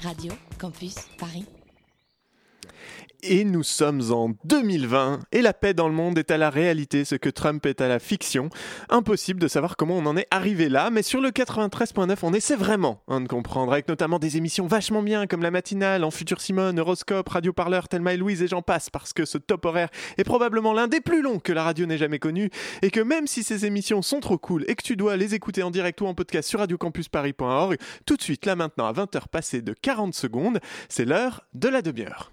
[0.00, 1.57] Radio Campus Paris.
[3.24, 7.04] Et nous sommes en 2020 et la paix dans le monde est à la réalité
[7.04, 8.48] ce que Trump est à la fiction.
[8.90, 12.54] Impossible de savoir comment on en est arrivé là, mais sur le 93.9 on essaie
[12.54, 16.40] vraiment hein, de comprendre, avec notamment des émissions vachement bien comme la matinale, en Futur
[16.40, 19.88] Simone, Horoscope, Radio Parleur, Thelma et Louise et j'en passe parce que ce top horaire
[20.16, 22.50] est probablement l'un des plus longs que la radio n'ait jamais connu
[22.82, 25.64] et que même si ces émissions sont trop cool et que tu dois les écouter
[25.64, 29.60] en direct ou en podcast sur radiocampusparis.org, tout de suite là maintenant à 20h passées
[29.60, 32.30] de 40 secondes, c'est l'heure de la demi-heure.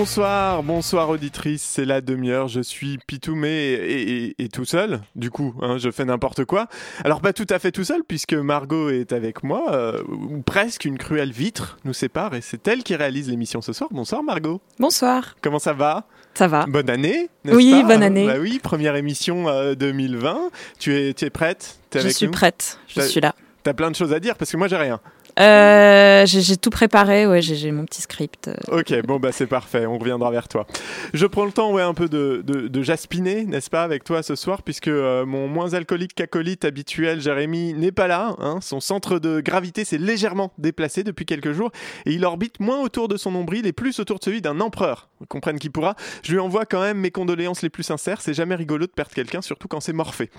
[0.00, 5.54] Bonsoir, bonsoir auditrice, c'est la demi-heure, je suis Pitoumé et, et, tout seul, du coup,
[5.60, 6.68] hein, je fais n'importe quoi.
[7.04, 10.86] Alors pas tout à fait tout seul, puisque Margot est avec moi, euh, ou presque
[10.86, 13.90] une cruelle vitre nous sépare, et c'est elle qui réalise l'émission ce soir.
[13.92, 14.62] Bonsoir Margot.
[14.78, 15.36] Bonsoir.
[15.42, 16.06] Comment ça va?
[16.32, 16.64] Ça va.
[16.64, 18.26] Bonne année, Oui, bonne année.
[18.26, 20.34] Bah oui, première émission 2020.
[20.34, 20.48] Euh,
[20.78, 21.78] tu es, tu es prête?
[21.94, 23.34] Je suis prête, je suis là.
[23.62, 24.98] T'as plein de choses à dire, parce que moi j'ai rien.
[25.38, 28.50] Euh, j'ai tout préparé, ouais, j'ai mon petit script.
[28.70, 30.66] Ok, bon bah c'est parfait, on reviendra vers toi.
[31.14, 34.34] Je prends le temps, ouais, un peu de, de, jaspiner, n'est-ce pas, avec toi ce
[34.34, 38.36] soir, puisque euh, mon moins alcoolique qu'acolyte habituel, Jérémy, n'est pas là.
[38.38, 38.58] Hein.
[38.60, 41.70] Son centre de gravité s'est légèrement déplacé depuis quelques jours
[42.06, 45.08] et il orbite moins autour de son nombril et plus autour de celui d'un empereur.
[45.28, 45.96] Comprenne qui pourra.
[46.22, 48.20] Je lui envoie quand même mes condoléances les plus sincères.
[48.20, 50.30] C'est jamais rigolo de perdre quelqu'un, surtout quand c'est morphé.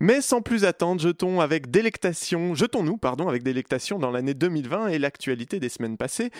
[0.00, 4.98] Mais sans plus attendre, jetons avec délectation, jetons-nous, pardon, avec délectation dans l'année 2020 et
[4.98, 6.30] l'actualité des semaines passées.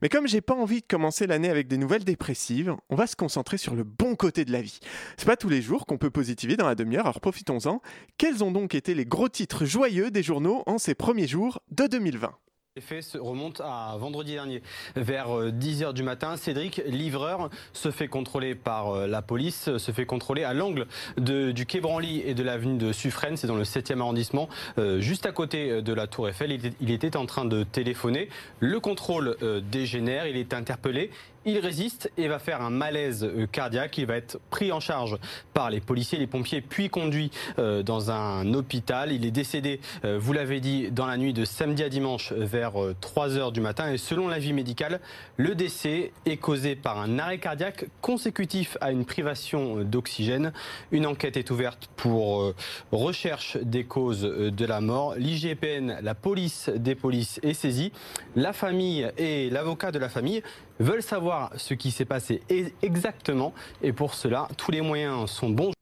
[0.00, 3.16] Mais comme j'ai pas envie de commencer l'année avec des nouvelles dépressives, on va se
[3.16, 4.80] concentrer sur le bon côté de la vie.
[5.16, 7.80] C'est pas tous les jours qu'on peut positiver dans la demi-heure, alors profitons-en.
[8.18, 11.86] Quels ont donc été les gros titres joyeux des journaux en ces premiers jours de
[11.86, 12.32] 2020
[12.74, 14.62] les faits remontent à vendredi dernier.
[14.96, 19.92] Vers 10h euh, du matin, Cédric, livreur, se fait contrôler par euh, la police, se
[19.92, 20.86] fait contrôler à l'angle
[21.18, 25.26] du quai Branly et de l'avenue de Suffren, c'est dans le 7e arrondissement, euh, juste
[25.26, 26.58] à côté de la tour Eiffel.
[26.80, 28.30] Il était, en train de téléphoner.
[28.60, 29.36] Le contrôle
[29.70, 31.10] dégénère, il est interpellé.
[31.44, 33.98] Il résiste et va faire un malaise euh, cardiaque.
[33.98, 35.18] Il va être pris en charge
[35.52, 39.10] par les policiers, les pompiers, puis conduit euh, dans un hôpital.
[39.10, 42.74] Il est décédé, euh, vous l'avez dit, dans la nuit de samedi à dimanche vers
[43.00, 43.90] 3 heures du matin.
[43.90, 45.00] Et selon l'avis médical,
[45.36, 50.52] le décès est causé par un arrêt cardiaque consécutif à une privation d'oxygène.
[50.92, 52.52] Une enquête est ouverte pour
[52.92, 55.14] recherche des causes de la mort.
[55.16, 57.92] L'IGPN, la police des polices est saisie.
[58.36, 60.42] La famille et l'avocat de la famille
[60.78, 62.42] veulent savoir ce qui s'est passé
[62.82, 63.54] exactement.
[63.82, 65.72] Et pour cela, tous les moyens sont bons.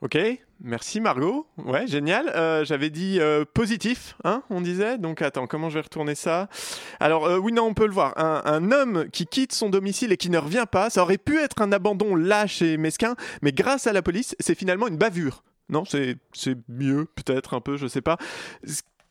[0.00, 0.16] Ok,
[0.60, 1.48] merci Margot.
[1.56, 2.28] Ouais, génial.
[2.28, 4.96] Euh, j'avais dit euh, positif, hein, on disait.
[4.96, 6.48] Donc attends, comment je vais retourner ça?
[7.00, 8.14] Alors euh, oui, non, on peut le voir.
[8.16, 11.60] Un, homme qui quitte son domicile et qui ne revient pas, ça aurait pu être
[11.62, 15.42] un abandon lâche et mesquin, mais grâce à la police, c'est finalement une bavure.
[15.68, 16.16] Non, c'est
[16.68, 18.18] mieux, peut-être un peu, je sais pas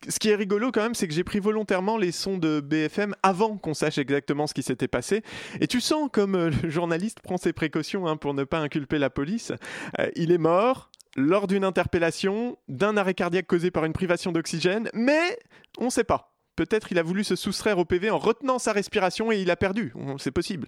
[0.08, 3.16] ce qui est rigolo quand même, c'est que j'ai pris volontairement les sons de BFM
[3.24, 5.24] avant qu'on sache exactement ce qui s'était passé.
[5.60, 9.00] Et tu sens comme euh, le journaliste prend ses précautions hein, pour ne pas inculper
[9.00, 9.52] la police.
[10.00, 14.90] Euh, il est mort lors d'une interpellation, d'un arrêt cardiaque causé par une privation d'oxygène,
[14.94, 15.40] mais
[15.80, 16.37] on ne sait pas.
[16.58, 19.56] Peut-être il a voulu se soustraire au PV en retenant sa respiration et il a
[19.56, 19.94] perdu.
[20.18, 20.68] C'est possible.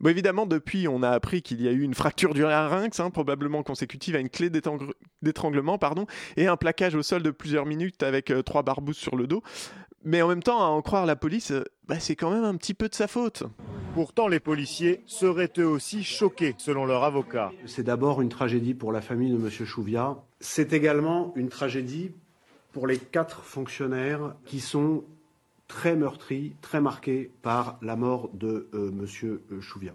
[0.00, 3.10] Bon, évidemment, depuis, on a appris qu'il y a eu une fracture du larynx, hein,
[3.10, 4.50] probablement consécutive à une clé
[5.22, 6.06] d'étranglement, pardon,
[6.38, 9.42] et un plaquage au sol de plusieurs minutes avec euh, trois barbousses sur le dos.
[10.04, 12.56] Mais en même temps, à en croire la police, euh, bah, c'est quand même un
[12.56, 13.42] petit peu de sa faute.
[13.92, 17.52] Pourtant, les policiers seraient eux aussi choqués, selon leur avocat.
[17.66, 19.50] C'est d'abord une tragédie pour la famille de M.
[19.50, 20.16] Chouvia.
[20.40, 22.12] C'est également une tragédie
[22.72, 25.04] pour les quatre fonctionnaires qui sont
[25.68, 29.06] très meurtri, très marqué par la mort de euh, M.
[29.24, 29.94] Euh, Chouvia.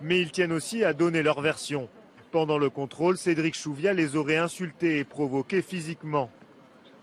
[0.00, 1.88] Mais ils tiennent aussi à donner leur version.
[2.30, 6.30] Pendant le contrôle, Cédric Chouvia les aurait insultés et provoqués physiquement.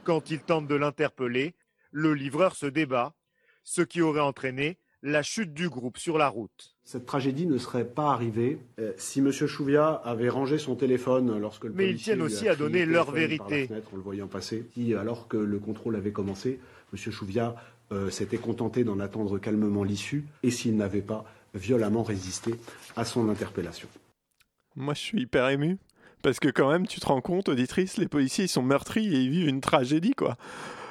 [0.03, 1.53] Quand il tente de l'interpeller,
[1.92, 3.13] le livreur se débat,
[3.63, 6.75] ce qui aurait entraîné la chute du groupe sur la route.
[6.83, 9.31] Cette tragédie ne serait pas arrivée euh, si M.
[9.31, 13.69] Chouvia avait rangé son téléphone lorsque le Mais ils tiennent aussi à donner leur vérité.
[13.71, 14.65] en le voyant passer.
[14.97, 16.59] alors que le contrôle avait commencé,
[16.94, 17.12] M.
[17.12, 17.56] Chouvia
[17.92, 22.56] euh, s'était contenté d'en attendre calmement l'issue et s'il n'avait pas violemment résisté
[22.95, 23.88] à son interpellation.
[24.75, 25.78] Moi, je suis hyper ému.
[26.24, 29.19] Parce que quand même, tu te rends compte, auditrice, les policiers, ils sont meurtris et
[29.19, 30.36] ils vivent une tragédie, quoi.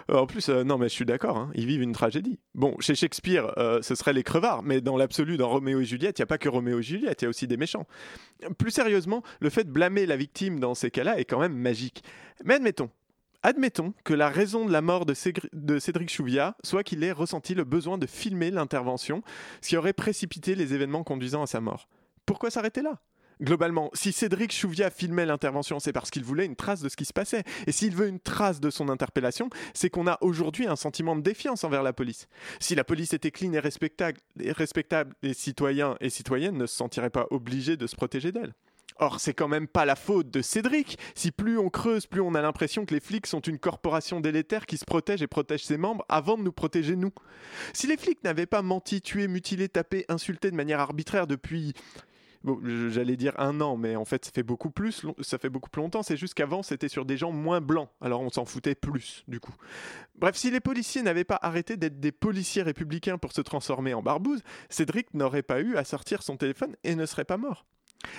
[0.08, 2.38] Euh, En plus, euh, non, mais je suis d'accord, hein, ils vivent une tragédie.
[2.54, 3.52] Bon, chez Shakespeare,
[3.82, 6.38] ce serait les crevards, mais dans l'absolu, dans Roméo et Juliette, il n'y a pas
[6.38, 7.86] que Roméo et Juliette, il y a aussi des méchants.
[8.56, 12.04] Plus sérieusement, le fait de blâmer la victime dans ces cas-là est quand même magique.
[12.44, 12.88] Mais admettons,
[13.46, 17.62] admettons que la raison de la mort de, Cédric Chouviat soit qu'il ait ressenti le
[17.62, 19.22] besoin de filmer l'intervention,
[19.62, 21.88] ce qui aurait précipité les événements conduisant à sa mort.
[22.26, 23.00] Pourquoi s'arrêter là?
[23.40, 27.04] Globalement, si Cédric Chouviat filmait l'intervention, c'est parce qu'il voulait une trace de ce qui
[27.04, 27.44] se passait.
[27.68, 31.20] Et s'il veut une trace de son interpellation, c'est qu'on a aujourd'hui un sentiment de
[31.20, 32.26] défiance envers la police.
[32.58, 36.74] Si la police était clean et respectable, et respectable, les citoyens et citoyennes ne se
[36.74, 38.54] sentiraient pas obligés de se protéger d'elle.
[38.98, 40.98] Or, c'est quand même pas la faute de Cédric.
[41.14, 44.64] Si plus on creuse, plus on a l'impression que les flics sont une corporation délétère
[44.64, 47.12] qui se protège et protège ses membres avant de nous protéger nous.
[47.74, 51.74] Si les flics n'avaient pas menti, tué, mutilé, tapé, insulté de manière arbitraire depuis
[52.46, 52.60] Bon,
[52.90, 55.82] j'allais dire un an, mais en fait, ça fait beaucoup plus, ça fait beaucoup plus
[55.82, 56.04] longtemps.
[56.04, 57.88] C'est juste qu'avant, c'était sur des gens moins blancs.
[58.00, 59.54] Alors, on s'en foutait plus, du coup.
[60.14, 64.02] Bref, si les policiers n'avaient pas arrêté d'être des policiers républicains pour se transformer en
[64.02, 67.66] barbouze, Cédric n'aurait pas eu à sortir son téléphone et ne serait pas mort.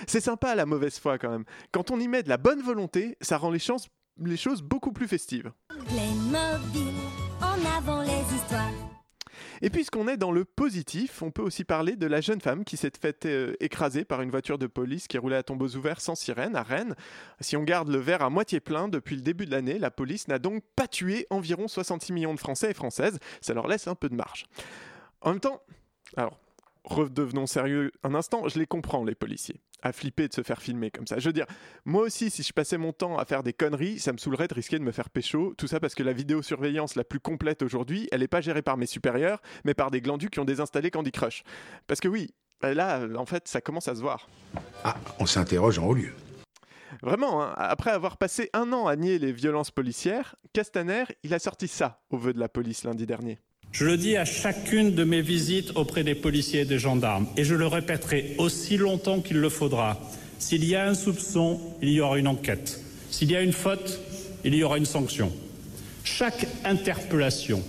[0.06, 1.44] C'est sympa la mauvaise foi quand même.
[1.72, 3.88] Quand on y met de la bonne volonté, ça rend les, chances-
[4.24, 5.52] les choses beaucoup plus festives.
[5.86, 6.94] Playmobil,
[7.40, 8.70] en avant les histoires.
[9.60, 12.76] Et puisqu'on est dans le positif, on peut aussi parler de la jeune femme qui
[12.76, 16.14] s'est faite euh, écraser par une voiture de police qui roulait à tombeaux ouverts sans
[16.14, 16.94] sirène à Rennes.
[17.40, 20.28] Si on garde le verre à moitié plein, depuis le début de l'année, la police
[20.28, 23.18] n'a donc pas tué environ 66 millions de Français et Françaises.
[23.40, 24.46] Ça leur laisse un peu de marge.
[25.22, 25.60] En même temps,
[26.16, 26.38] alors,
[26.88, 30.90] redevenons sérieux un instant, je les comprends, les policiers, à flipper de se faire filmer
[30.90, 31.18] comme ça.
[31.18, 31.46] Je veux dire,
[31.84, 34.54] moi aussi, si je passais mon temps à faire des conneries, ça me saoulerait de
[34.54, 35.54] risquer de me faire pécho.
[35.56, 38.76] Tout ça parce que la vidéosurveillance la plus complète aujourd'hui, elle n'est pas gérée par
[38.76, 41.42] mes supérieurs, mais par des glandus qui ont désinstallé Candy Crush.
[41.86, 44.28] Parce que oui, là, en fait, ça commence à se voir.
[44.84, 46.12] Ah, on s'interroge en haut lieu.
[47.02, 51.38] Vraiment, hein, après avoir passé un an à nier les violences policières, Castaner, il a
[51.38, 53.38] sorti ça au vœu de la police lundi dernier.
[53.72, 57.44] Je le dis à chacune de mes visites auprès des policiers et des gendarmes, et
[57.44, 60.00] je le répéterai aussi longtemps qu'il le faudra.
[60.38, 62.80] S'il y a un soupçon, il y aura une enquête.
[63.10, 64.00] S'il y a une faute,
[64.44, 65.32] il y aura une sanction.
[66.04, 67.62] Chaque interpellation,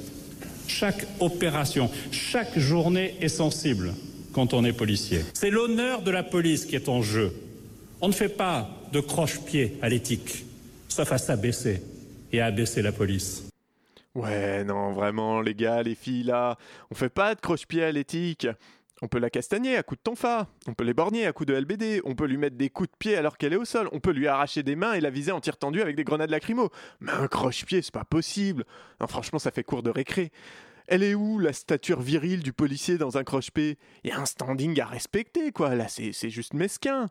[0.67, 3.93] chaque opération, chaque journée est sensible
[4.33, 5.21] quand on est policier.
[5.33, 7.33] C'est l'honneur de la police qui est en jeu.
[8.01, 10.45] On ne fait pas de croche-pied à l'éthique,
[10.87, 11.81] sauf à s'abaisser
[12.31, 13.43] et à abaisser la police.
[14.15, 16.57] Ouais, non, vraiment, les gars, les filles, là,
[16.91, 18.47] on fait pas de croche-pied à l'éthique.
[19.01, 22.01] On peut la castagner à coups de tonfa, on peut l'éborgner à coups de LBD,
[22.03, 24.11] on peut lui mettre des coups de pied alors qu'elle est au sol, on peut
[24.11, 26.69] lui arracher des mains et la viser en tir tendu avec des grenades lacrymo.
[26.99, 28.65] Mais un croche-pied, c'est pas possible.
[29.07, 30.33] Franchement, ça fait cours de récré.
[30.87, 33.77] Elle est où la stature virile du policier dans un croche-pied?
[34.03, 35.75] Il y a un standing à respecter, quoi.
[35.75, 37.07] Là, c'est juste mesquin.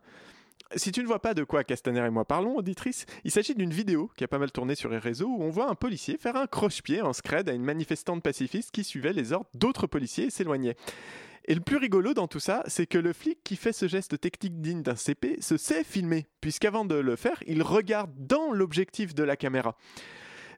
[0.76, 3.72] Si tu ne vois pas de quoi Castaner et moi parlons, auditrice, il s'agit d'une
[3.72, 6.36] vidéo qui a pas mal tourné sur les réseaux où on voit un policier faire
[6.36, 10.30] un croche-pied en scred à une manifestante pacifiste qui suivait les ordres d'autres policiers et
[10.30, 10.76] s'éloignait.
[11.46, 14.20] Et le plus rigolo dans tout ça, c'est que le flic qui fait ce geste
[14.20, 19.14] technique digne d'un CP se sait filmer, puisqu'avant de le faire, il regarde dans l'objectif
[19.14, 19.74] de la caméra.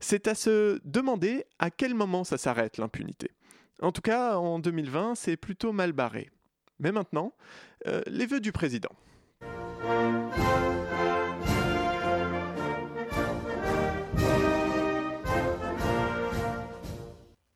[0.01, 3.31] C'est à se demander à quel moment ça s'arrête l'impunité.
[3.81, 6.31] En tout cas, en 2020, c'est plutôt mal barré.
[6.81, 7.33] Mais maintenant,
[7.87, 8.91] euh, les vœux du président.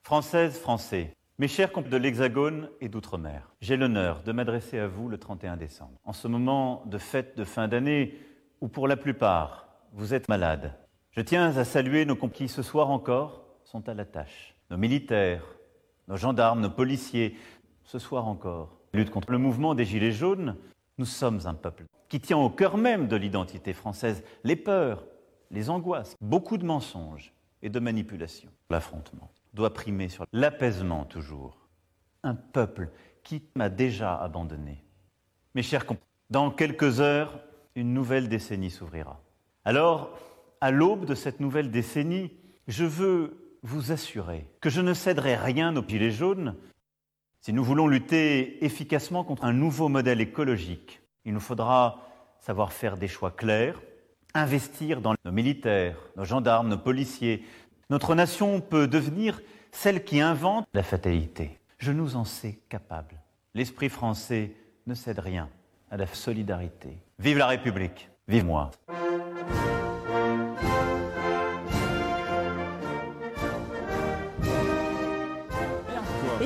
[0.02, 5.08] Françaises, Français, mes chers compatriotes de l'Hexagone et d'Outre-mer, j'ai l'honneur de m'adresser à vous
[5.08, 8.14] le 31 décembre, en ce moment de fête de fin d'année
[8.60, 10.72] où pour la plupart vous êtes malades.
[11.10, 14.76] Je tiens à saluer nos compatriotes qui ce soir encore sont à la tâche, nos
[14.76, 15.44] militaires,
[16.06, 17.36] nos gendarmes, nos policiers,
[17.82, 18.76] ce soir encore.
[18.92, 20.56] Lutte contre le mouvement des Gilets jaunes,
[20.98, 25.04] nous sommes un peuple qui tient au cœur même de l'identité française les peurs,
[25.50, 27.32] les angoisses, beaucoup de mensonges
[27.62, 28.50] et de manipulations.
[28.70, 31.68] L'affrontement doit primer sur l'apaisement toujours.
[32.22, 32.90] Un peuple
[33.22, 34.84] qui m'a déjà abandonné.
[35.54, 37.40] Mes chers compatriotes, dans quelques heures,
[37.74, 39.20] une nouvelle décennie s'ouvrira.
[39.64, 40.18] Alors,
[40.60, 42.32] à l'aube de cette nouvelle décennie,
[42.68, 46.56] je veux vous assurer que je ne céderai rien aux gilets jaunes.
[47.44, 52.00] Si nous voulons lutter efficacement contre un nouveau modèle écologique, il nous faudra
[52.40, 53.82] savoir faire des choix clairs,
[54.32, 57.44] investir dans nos militaires, nos gendarmes, nos policiers.
[57.90, 61.58] Notre nation peut devenir celle qui invente la fatalité.
[61.76, 63.20] Je nous en sais capable.
[63.52, 64.52] L'esprit français
[64.86, 65.50] ne cède rien
[65.90, 66.96] à la solidarité.
[67.18, 68.70] Vive la République, vive moi.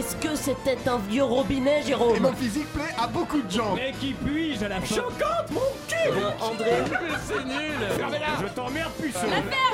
[0.08, 3.74] Est-ce que c'était un vieux robinet, Jérôme Et mon physique plaît à beaucoup de gens.
[3.74, 6.70] Mais qui puis-je à la fin Choquante, mon cul Bon, André
[7.26, 9.18] C'est nul Fermez-la Je t'emmerde, puceau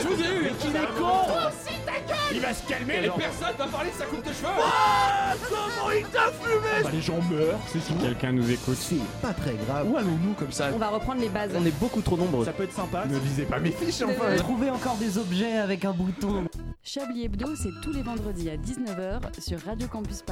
[0.01, 2.67] Je vous ai eu Mais qu'il est con Oh, si ta gueule Il va se
[2.67, 4.49] calmer, Et personne va parler de sa coupe de cheveux
[5.49, 7.95] Comment il t'a fumé Bah, Les gens meurent, c'est tout.
[8.01, 8.79] Quelqu'un nous écoute.
[9.23, 9.89] Pas très grave.
[9.89, 11.53] Où allons-nous comme ça On va reprendre les bases.
[11.57, 12.45] On est beaucoup trop nombreux.
[12.45, 13.05] Ça peut être sympa.
[13.09, 14.35] Ne lisez pas mes fiches enfin.
[14.39, 16.45] Trouver encore des objets avec un bouton.
[16.83, 20.23] Chablis Hebdo, c'est tous les vendredis à 19h sur Radio Campus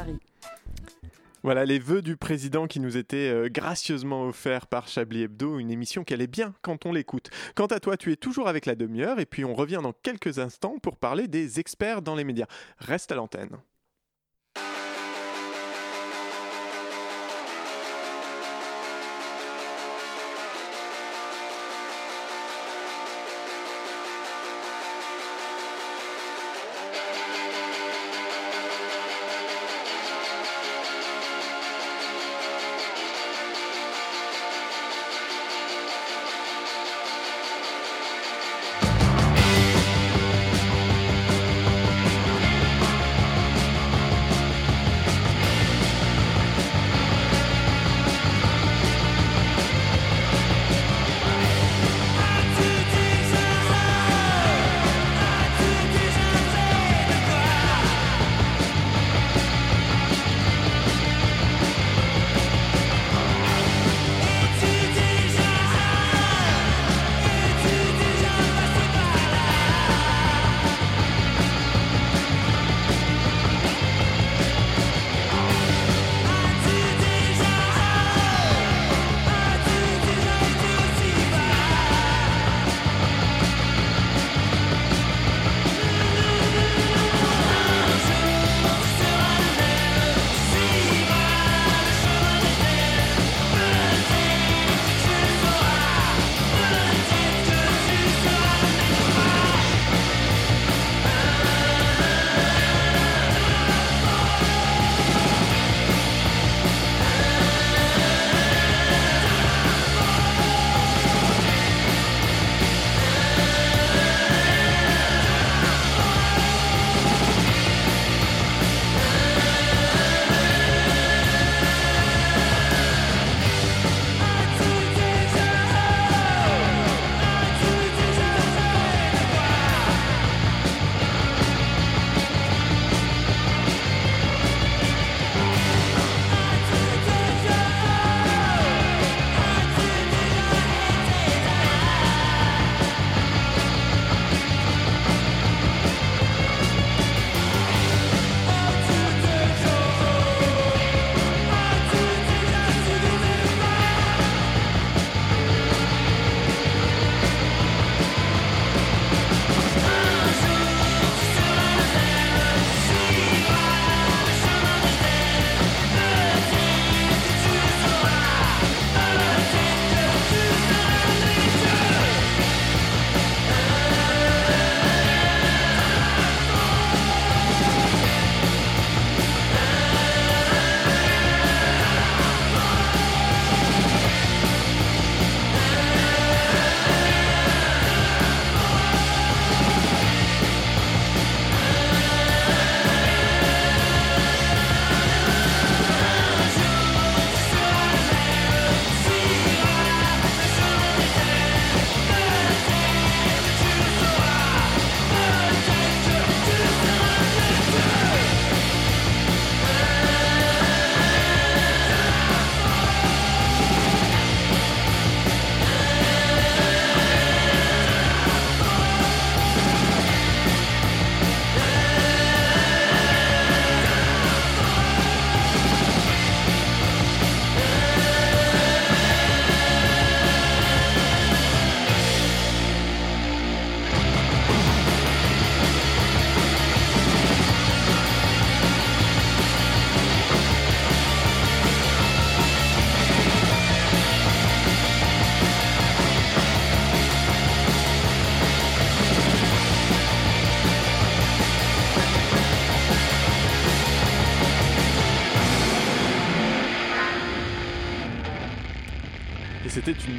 [1.42, 5.72] Voilà les vœux du président qui nous étaient euh, gracieusement offerts par Chablis Hebdo, une
[5.72, 7.30] émission qu'elle est bien quand on l'écoute.
[7.56, 10.38] Quant à toi, tu es toujours avec la demi-heure et puis on revient dans quelques
[10.38, 12.46] instants pour parler des experts dans les médias.
[12.78, 13.56] Reste à l'antenne.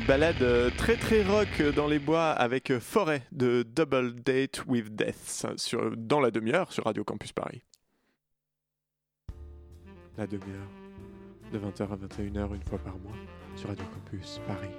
[0.03, 4.65] Une balade euh, très très rock dans les bois avec euh, Forêt de Double Date
[4.67, 7.63] with Death sur, dans la demi-heure sur Radio Campus Paris.
[10.17, 10.67] La demi-heure
[11.53, 13.15] de 20h à 21h une fois par mois
[13.55, 14.71] sur Radio Campus Paris.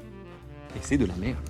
[0.77, 1.49] Et c'est de la merde.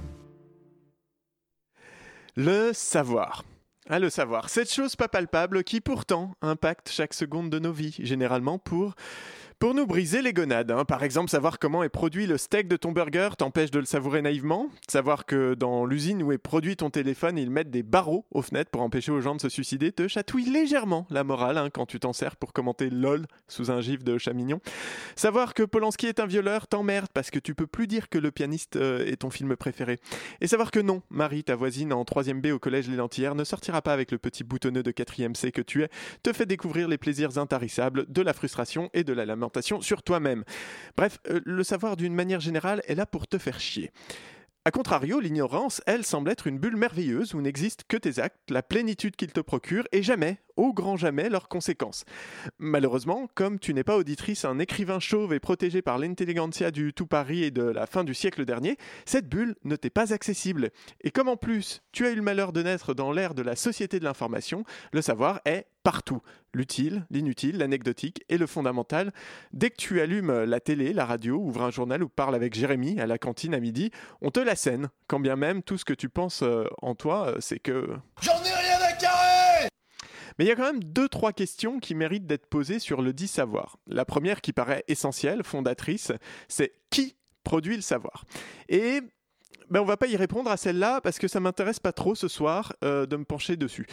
[2.36, 3.44] Le savoir.
[3.88, 7.96] Ah, le savoir, cette chose pas palpable qui pourtant impacte chaque seconde de nos vies,
[7.98, 8.94] généralement pour
[9.58, 10.70] pour nous briser les gonades.
[10.70, 10.84] hein.
[10.84, 14.22] Par exemple, savoir comment est produit le steak de ton burger t'empêche de le savourer
[14.22, 14.68] naïvement.
[14.88, 18.70] Savoir que dans l'usine où est produit ton téléphone, ils mettent des barreaux aux fenêtres
[18.70, 22.00] pour empêcher aux gens de se suicider te chatouille légèrement la morale hein, quand tu
[22.00, 24.60] t'en sers pour commenter LOL sous un gif de chat mignon.
[25.16, 28.30] Savoir que Polanski est un violeur t'emmerde parce que tu peux plus dire que le
[28.30, 30.00] pianiste euh, est ton film préféré.
[30.40, 33.44] Et savoir que non, Marie, ta voisine en 3ème B au collège Les Lentillères, ne
[33.44, 35.88] sortira pas avec le petit boutonneux de 4ème C que tu es,
[36.22, 39.24] te fait découvrir les plaisirs intarissables de la frustration et de la
[39.80, 40.44] sur toi-même.
[40.96, 43.90] Bref, euh, le savoir d'une manière générale est là pour te faire chier.
[44.66, 48.62] A contrario, l'ignorance, elle, semble être une bulle merveilleuse où n'existent que tes actes, la
[48.62, 52.04] plénitude qu'ils te procurent, et jamais, au grand jamais, leurs conséquences.
[52.58, 57.06] Malheureusement, comme tu n'es pas auditrice, un écrivain chauve et protégé par l'intelligentsia du tout
[57.06, 60.70] Paris et de la fin du siècle dernier, cette bulle ne t'est pas accessible.
[61.02, 63.56] Et comme en plus, tu as eu le malheur de naître dans l'ère de la
[63.56, 66.22] société de l'information, le savoir est partout.
[66.54, 69.12] L'utile, l'inutile, l'anecdotique et le fondamental.
[69.52, 72.98] Dès que tu allumes la télé, la radio, ouvres un journal ou parles avec Jérémy
[73.00, 73.90] à la cantine à midi,
[74.22, 74.88] on te la scène.
[75.06, 77.88] Quand bien même tout ce que tu penses euh, en toi, euh, c'est que
[78.22, 79.68] ai rien à carrer
[80.38, 83.12] Mais il y a quand même deux, trois questions qui méritent d'être posées sur le
[83.12, 83.78] dit savoir.
[83.86, 86.12] La première qui paraît essentielle, fondatrice,
[86.48, 88.24] c'est qui produit le savoir?
[88.68, 89.00] Et
[89.70, 92.28] ben on va pas y répondre à celle-là parce que ça m'intéresse pas trop ce
[92.28, 93.86] soir euh, de me pencher dessus.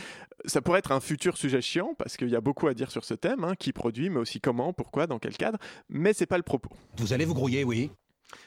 [0.45, 3.05] Ça pourrait être un futur sujet chiant parce qu'il y a beaucoup à dire sur
[3.05, 6.37] ce thème, hein, qui produit, mais aussi comment, pourquoi, dans quel cadre, mais c'est pas
[6.37, 6.71] le propos.
[6.97, 7.91] Vous allez vous grouiller, oui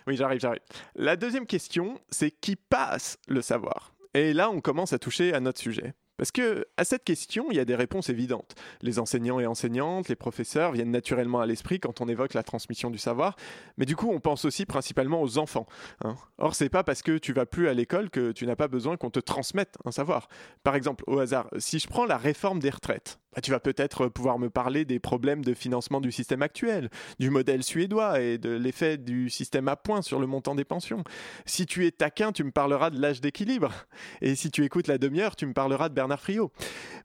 [0.06, 0.60] Oui, j'arrive, j'arrive.
[0.94, 3.94] La deuxième question, c'est qui passe le savoir?
[4.12, 5.94] Et là, on commence à toucher à notre sujet.
[6.16, 8.54] Parce que à cette question, il y a des réponses évidentes.
[8.82, 12.90] Les enseignants et enseignantes, les professeurs viennent naturellement à l'esprit quand on évoque la transmission
[12.90, 13.36] du savoir,
[13.76, 15.66] mais du coup, on pense aussi principalement aux enfants.
[16.04, 16.16] Hein.
[16.38, 18.96] Or, c'est pas parce que tu vas plus à l'école que tu n'as pas besoin
[18.96, 20.28] qu'on te transmette un savoir.
[20.62, 24.08] Par exemple, au hasard, si je prends la réforme des retraites, bah, tu vas peut-être
[24.08, 28.50] pouvoir me parler des problèmes de financement du système actuel, du modèle suédois et de
[28.50, 31.04] l'effet du système à points sur le montant des pensions.
[31.46, 33.72] Si tu es taquin, tu me parleras de l'âge d'équilibre.
[34.20, 36.52] Et si tu écoutes la demi-heure, tu me parleras de Bernard Friot.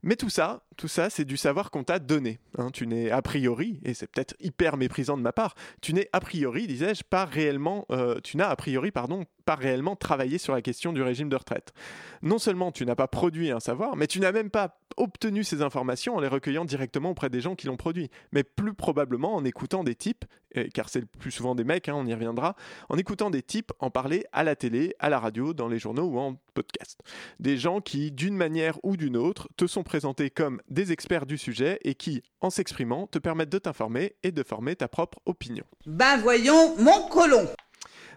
[0.04, 2.39] Mais tout ça, tout ça, c'est du savoir qu'on t'a donné.
[2.58, 2.70] hein.
[2.72, 6.20] Tu n'es a priori, et c'est peut-être hyper méprisant de ma part, tu n'es a
[6.20, 10.94] priori, disais-je, pas réellement, euh, tu n'as a priori, pardon, réellement travaillé sur la question
[10.94, 11.74] du régime de retraite.
[12.22, 15.62] Non seulement tu n'as pas produit un savoir, mais tu n'as même pas obtenu ces
[15.62, 19.46] informations en les recueillant directement auprès des gens qui l'ont produit, mais plus probablement en
[19.46, 20.26] écoutant des types,
[20.74, 22.56] car c'est le plus souvent des mecs, hein, on y reviendra,
[22.90, 26.06] en écoutant des types en parler à la télé, à la radio, dans les journaux
[26.06, 27.00] ou en podcast.
[27.40, 31.38] Des gens qui, d'une manière ou d'une autre, te sont présentés comme des experts du
[31.38, 35.64] sujet et qui, en s'exprimant, te permettent de t'informer et de former ta propre opinion.
[35.86, 37.48] Ben voyons, mon colon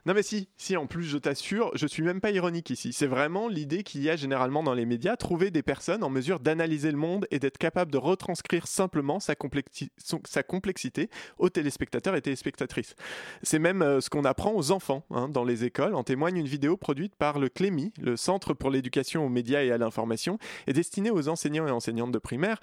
[0.04, 2.92] Non mais si, si en plus je t'assure, je suis même pas ironique ici.
[2.92, 6.40] C'est vraiment l'idée qu'il y a généralement dans les médias, trouver des personnes en mesure
[6.40, 12.96] d'analyser le monde et d'être capable de retranscrire simplement sa, complexité aux téléspectateurs et téléspectatrices.
[13.44, 15.94] C'est même euh, ce qu'on apprend aux enfants hein, dans les écoles.
[15.94, 19.70] En témoigne une vidéo produite par le CLEMI, le Centre pour l'éducation aux médias et
[19.70, 22.60] à l'information, et destinée aux enseignants et enseignantes de primaire.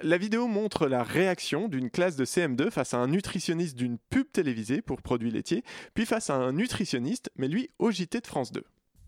[0.00, 4.30] La vidéo montre la réaction d'une classe de CM2 face à un nutritionniste d'une pub
[4.30, 8.52] télévisée pour produits laitiers, puis face à un nutritionniste, mais lui au JT de France
[8.52, 8.62] 2.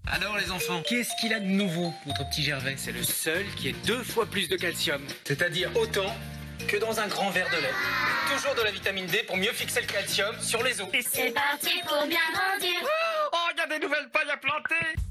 [0.09, 2.75] Alors les enfants, qu'est-ce qu'il a de nouveau, notre petit Gervais?
[2.77, 6.13] C'est le seul qui ait deux fois plus de calcium, c'est-à-dire autant
[6.67, 8.35] que dans un grand verre de lait.
[8.35, 10.89] Toujours de la vitamine D pour mieux fixer le calcium sur les os.
[10.93, 12.81] Et C'est parti pour bien grandir.
[13.33, 15.10] Oh, il y a des nouvelles pailles à planter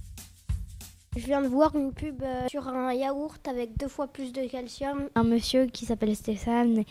[1.16, 4.48] Je viens de voir une pub euh, sur un yaourt avec deux fois plus de
[4.48, 5.10] calcium.
[5.16, 6.84] Un monsieur qui s'appelle Stéphane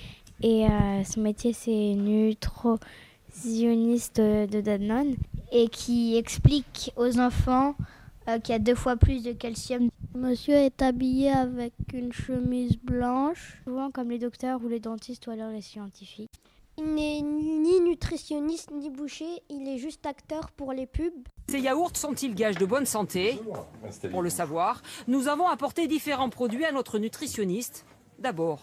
[0.42, 5.14] et euh, son métier c'est nutritionniste de, de Danone
[5.52, 7.76] et qui explique aux enfants
[8.28, 9.88] euh, qu'il y a deux fois plus de calcium.
[10.14, 15.30] Monsieur est habillé avec une chemise blanche, souvent comme les docteurs ou les dentistes ou
[15.30, 16.30] alors les scientifiques.
[16.80, 21.26] Il n'est ni nutritionniste ni boucher, il est juste acteur pour les pubs.
[21.48, 23.40] Ces yaourts sont-ils gages de bonne santé?
[24.12, 27.84] Pour le savoir, nous avons apporté différents produits à notre nutritionniste.
[28.20, 28.60] D'abord,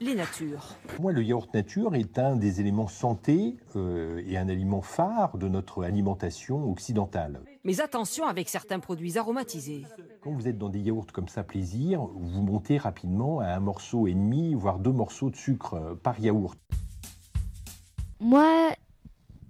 [0.00, 0.76] les natures.
[0.86, 5.36] Pour moi, le yaourt nature est un des éléments santé euh, et un aliment phare
[5.36, 7.42] de notre alimentation occidentale.
[7.64, 9.84] Mais attention avec certains produits aromatisés.
[10.22, 14.06] Quand vous êtes dans des yaourts comme ça plaisir, vous montez rapidement à un morceau
[14.06, 16.58] et demi, voire deux morceaux de sucre euh, par yaourt.
[18.20, 18.70] Moi,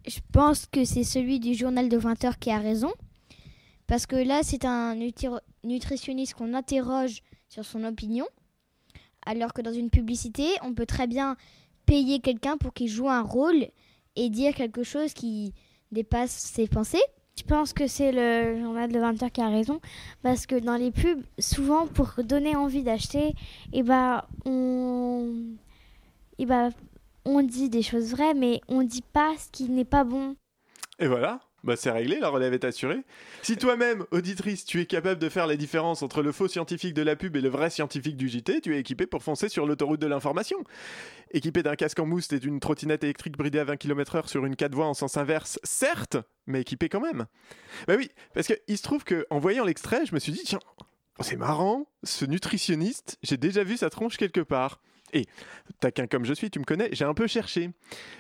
[0.06, 2.92] je pense que c'est celui du journal de 20 heures qui a raison.
[3.86, 8.26] Parce que là, c'est un nutri- nutritionniste qu'on interroge sur son opinion.
[9.24, 11.36] Alors que dans une publicité, on peut très bien
[11.86, 13.66] payer quelqu'un pour qu'il joue un rôle
[14.16, 15.54] et dire quelque chose qui
[15.90, 17.00] dépasse ses pensées.
[17.38, 19.80] Je pense que c'est le journal de 20h qui a raison,
[20.22, 23.34] parce que dans les pubs, souvent pour donner envie d'acheter,
[23.72, 25.34] eh ben, on...
[26.38, 26.72] Eh ben,
[27.28, 30.34] on dit des choses vraies, mais on dit pas ce qui n'est pas bon.
[30.98, 33.04] Et voilà, bah c'est réglé, la relève est assurée.
[33.42, 37.02] Si toi-même, auditrice, tu es capable de faire la différence entre le faux scientifique de
[37.02, 40.00] la pub et le vrai scientifique du JT, tu es équipé pour foncer sur l'autoroute
[40.00, 40.58] de l'information.
[41.30, 44.56] Équipé d'un casque en mousse et d'une trottinette électrique bridée à 20 km/h sur une
[44.56, 47.26] 4 voies en sens inverse, certes, mais équipé quand même.
[47.86, 50.60] Bah oui, parce qu'il se trouve qu'en voyant l'extrait, je me suis dit, tiens,
[51.20, 54.80] c'est marrant, ce nutritionniste, j'ai déjà vu sa tronche quelque part.
[55.12, 55.26] Et,
[55.80, 57.68] taquin comme je suis, tu me connais, j'ai un peu cherché.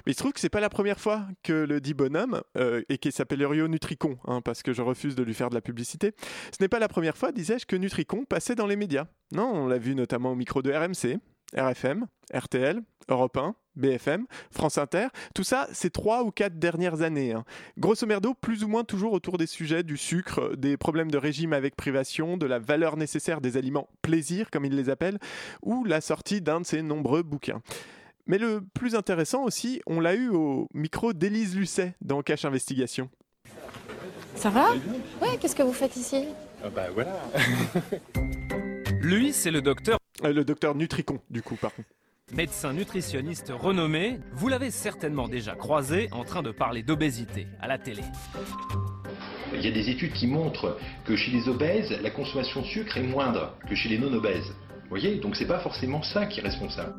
[0.06, 2.82] Mais il se trouve que c'est pas la première fois que le dit bonhomme, euh,
[2.88, 5.60] et qui s'appelle Rio Nutricon, hein, parce que je refuse de lui faire de la
[5.60, 6.12] publicité,
[6.52, 9.06] ce n'est pas la première fois, disais-je, que Nutricon passait dans les médias.
[9.32, 11.18] Non, on l'a vu notamment au micro de RMC,
[11.56, 15.06] RFM, RTL, Europe 1, BFM, France Inter.
[15.34, 17.32] Tout ça, c'est trois ou quatre dernières années.
[17.32, 17.44] hein.
[17.78, 21.52] Grosso merdo, plus ou moins toujours autour des sujets du sucre, des problèmes de régime
[21.52, 25.18] avec privation, de la valeur nécessaire des aliments plaisir, comme ils les appellent,
[25.62, 27.62] ou la sortie d'un de ces nombreux bouquins.
[28.26, 33.08] Mais le plus intéressant aussi, on l'a eu au micro d'Élise Lucet dans Cache Investigation.
[34.34, 34.72] Ça va?
[35.22, 36.26] Ouais, qu'est-ce que vous faites ici?
[36.74, 37.16] Bah voilà.
[39.00, 39.98] Lui, c'est le docteur.
[40.24, 41.88] Euh, le docteur Nutricon, du coup, par contre.
[42.32, 47.78] Médecin nutritionniste renommé, vous l'avez certainement déjà croisé en train de parler d'obésité à la
[47.78, 48.02] télé.
[49.54, 50.76] Il y a des études qui montrent
[51.06, 54.54] que chez les obèses, la consommation de sucre est moindre que chez les non-obèses.
[54.82, 56.94] Vous voyez Donc c'est pas forcément ça qui est responsable.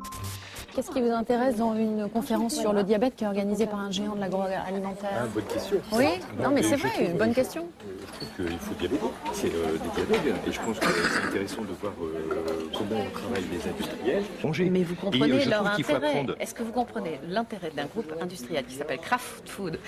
[0.80, 3.90] Qu'est-ce qui vous intéresse dans une conférence sur le diabète qui est organisée par un
[3.90, 5.76] géant de l'agroalimentaire Ah, bonne question.
[5.92, 6.06] Oui,
[6.42, 7.66] non mais c'est vrai, une bonne question.
[7.84, 9.00] Je trouve qu'il faut dialoguer.
[9.34, 10.38] C'est euh, des dialogues.
[10.48, 14.22] Et je pense que c'est intéressant de voir euh, comment on travaille les industriels.
[14.42, 14.70] Manger.
[14.70, 16.24] Mais vous Et, euh, comprenez je leur intérêt.
[16.40, 19.78] Est-ce que vous comprenez l'intérêt d'un groupe industriel qui s'appelle Kraft Food,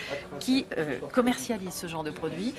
[0.41, 2.53] qui euh, commercialise ce genre de produits,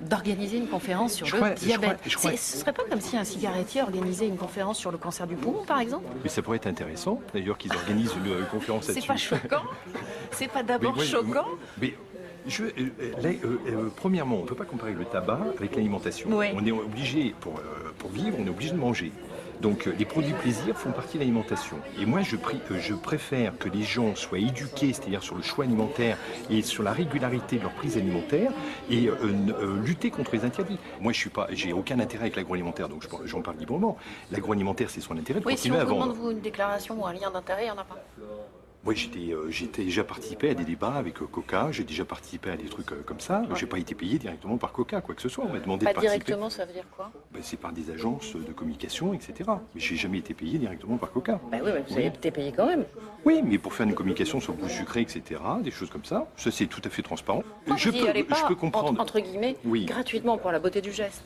[0.00, 1.96] d'organiser une conférence sur Je le crois- je diabète?
[1.98, 4.96] crois- je crois- Ce serait pas comme si un cigarettier organisait une conférence sur le
[4.98, 6.04] cancer du poumon, par exemple?
[6.22, 9.08] Mais ça pourrait être intéressant, d'ailleurs, qu'ils organisent une euh, conférence C'est là-dessus.
[9.08, 9.62] pas choquant?
[10.32, 11.46] C'est pas d'abord choquant?
[11.80, 11.94] Mais
[12.46, 15.74] je, euh, euh, là, euh, euh, premièrement, on ne peut pas comparer le tabac avec
[15.76, 16.30] l'alimentation.
[16.30, 16.52] Ouais.
[16.54, 17.60] On est obligé, pour,
[17.98, 19.12] pour vivre, on est obligé de manger.
[19.60, 21.76] Donc euh, les produits plaisir font partie de l'alimentation.
[22.00, 25.42] Et moi, je, prie- euh, je préfère que les gens soient éduqués, c'est-à-dire sur le
[25.42, 26.16] choix alimentaire
[26.48, 28.52] et sur la régularité de leur prise alimentaire,
[28.90, 30.78] et euh, euh, lutter contre les interdits.
[31.00, 33.96] Moi, je suis pas, j'ai aucun intérêt avec l'agroalimentaire, donc je- j'en parle librement.
[34.30, 36.02] L'agroalimentaire, c'est son intérêt de Oui, si on à vous vendre.
[36.04, 37.98] demande vous, une déclaration ou un lien d'intérêt, il n'y en a pas.
[38.86, 42.50] Oui, j'étais, euh, j'étais déjà participé à des débats avec euh, Coca, j'ai déjà participé
[42.50, 43.42] à des trucs euh, comme ça.
[43.54, 45.44] J'ai pas été payé directement par Coca, quoi que ce soit.
[45.44, 46.24] On m'a demandé Pas de participer.
[46.24, 47.10] directement, ça veut dire quoi?
[47.30, 49.50] Ben, c'est par des agences de communication, etc.
[49.74, 51.38] Mais j'ai jamais été payé directement par Coca.
[51.52, 52.84] Bah oui, mais vous avez été payé quand même.
[53.26, 56.26] Oui, mais pour faire une communication sur le goût sucré, etc., des choses comme ça,
[56.36, 57.42] ça c'est tout à fait transparent.
[57.76, 58.92] Je peux, pas, comprendre.
[58.92, 59.84] Entre, entre guillemets, Oui.
[59.84, 61.22] gratuitement pour la beauté du geste.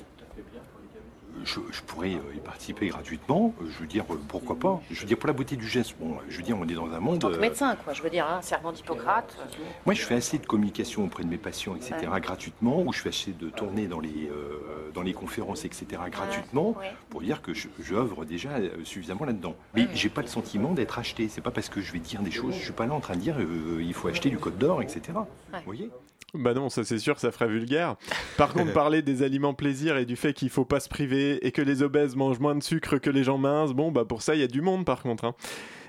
[1.45, 3.55] Je, je pourrais euh, y participer gratuitement.
[3.61, 5.95] euh, Je veux dire, euh, pourquoi pas Je veux dire, pour la beauté du geste,
[6.01, 7.19] bon, je veux dire, on est dans un En monde.
[7.21, 7.93] tant que euh, médecin, quoi.
[7.93, 9.37] Je veux dire, hein, serment d'Hippocrate.
[9.85, 12.21] Moi, je fais assez de communication auprès de mes patients, etc., Ouais.
[12.21, 16.71] gratuitement, ou je fais assez de tournées dans les, euh, dans les conférences, etc., gratuitement,
[16.79, 16.93] ouais.
[17.11, 18.51] pour dire que j'œuvre déjà
[18.85, 19.55] suffisamment là-dedans.
[19.75, 21.29] Mais j'ai pas le sentiment d'être acheté.
[21.29, 23.15] C'est pas parce que je vais dire des choses, je suis pas là en train
[23.17, 25.03] de dire euh, il faut acheter du code d'or, etc.
[25.15, 25.91] Vous voyez?
[26.35, 27.97] Bah non, ça c'est sûr, ça ferait vulgaire.
[28.37, 31.53] Par contre, parler des aliments plaisir et du fait qu'il faut pas se priver et
[31.53, 34.35] que les obèses mangent moins de sucre que les gens minces, bon bah pour ça
[34.35, 35.25] il y a du monde par contre.
[35.25, 35.35] hein.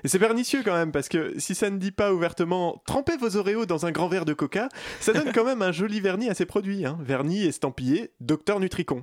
[0.06, 3.36] Et c'est pernicieux quand même parce que si ça ne dit pas ouvertement trempez vos
[3.36, 4.68] Oreos dans un grand verre de coca,
[5.00, 6.86] ça donne quand même un joli vernis à ces produits.
[6.86, 6.96] Hein.
[7.00, 9.02] Vernis estampillé Docteur Nutricon.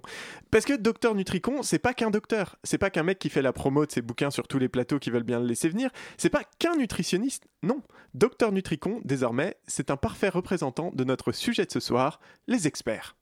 [0.50, 3.52] Parce que Docteur Nutricon, c'est pas qu'un docteur, c'est pas qu'un mec qui fait la
[3.52, 6.30] promo de ses bouquins sur tous les plateaux qui veulent bien le laisser venir, c'est
[6.30, 7.82] pas qu'un nutritionniste, non.
[8.13, 13.18] Docteur Nutricon, désormais, c'est un parfait représentant de notre sujet de ce soir, les experts.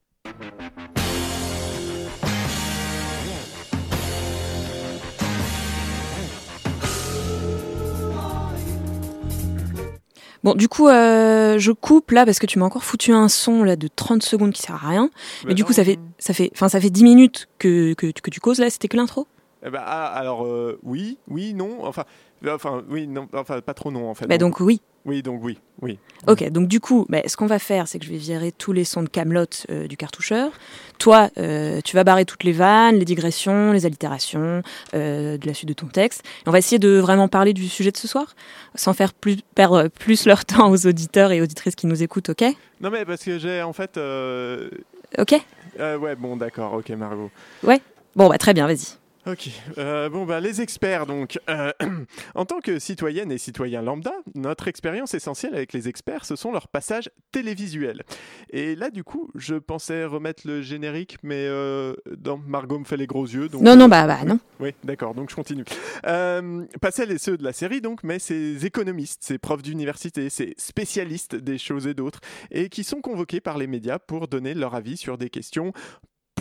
[10.43, 13.63] Bon, du coup, euh, je coupe là parce que tu m'as encore foutu un son
[13.63, 15.10] là de 30 secondes qui sert à rien.
[15.43, 18.08] Mais Bah du coup, ça fait, ça fait, enfin, ça fait 10 minutes que, que,
[18.12, 18.69] que tu causes là.
[18.69, 19.27] C'était que l'intro?
[19.63, 22.06] Eh ben, ah, alors euh, oui, oui, non, enfin,
[22.49, 24.27] enfin, oui, non, enfin, pas trop non en fait.
[24.27, 24.82] Bah, donc oui.
[25.04, 25.97] Oui, donc oui, oui.
[26.27, 28.71] Ok, donc du coup, bah, ce qu'on va faire, c'est que je vais virer tous
[28.71, 30.51] les sons de Camelot euh, du cartoucheur.
[30.99, 34.62] Toi, euh, tu vas barrer toutes les vannes, les digressions, les allitérations
[34.93, 36.21] euh, de la suite de ton texte.
[36.45, 38.36] Et on va essayer de vraiment parler du sujet de ce soir,
[38.75, 42.43] sans faire plus, perdre plus leur temps aux auditeurs et auditrices qui nous écoutent, ok?
[42.80, 43.97] Non mais parce que j'ai en fait.
[43.97, 44.69] euh,
[45.17, 45.34] Ok?
[45.80, 47.32] Euh, ouais, bon, d'accord, ok, Margot.
[47.63, 47.82] Ouais?
[48.15, 49.01] Bon, bah très bien, vas-y.
[49.27, 51.39] Ok, euh, bon bah les experts donc.
[51.47, 51.71] Euh,
[52.36, 56.51] en tant que citoyenne et citoyen lambda, notre expérience essentielle avec les experts, ce sont
[56.51, 58.01] leurs passages télévisuels.
[58.49, 62.97] Et là du coup, je pensais remettre le générique, mais euh, dans Margot me fait
[62.97, 63.47] les gros yeux.
[63.47, 64.39] Donc, Non, non, bah, bah non.
[64.60, 65.65] Oui, d'accord, donc je continue.
[66.07, 70.31] Euh, pas celles et ceux de la série donc, mais ces économistes, ces profs d'université,
[70.31, 74.55] ces spécialistes des choses et d'autres, et qui sont convoqués par les médias pour donner
[74.55, 75.73] leur avis sur des questions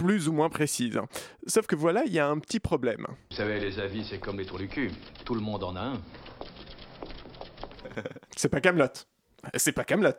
[0.00, 0.98] plus ou moins précises.
[1.46, 3.06] Sauf que voilà, il y a un petit problème.
[3.30, 4.90] Vous savez, les avis, c'est comme les trous du cul.
[5.24, 6.00] Tout le monde en a un.
[8.36, 8.86] C'est pas Camelot.
[9.56, 10.10] C'est pas Camelot.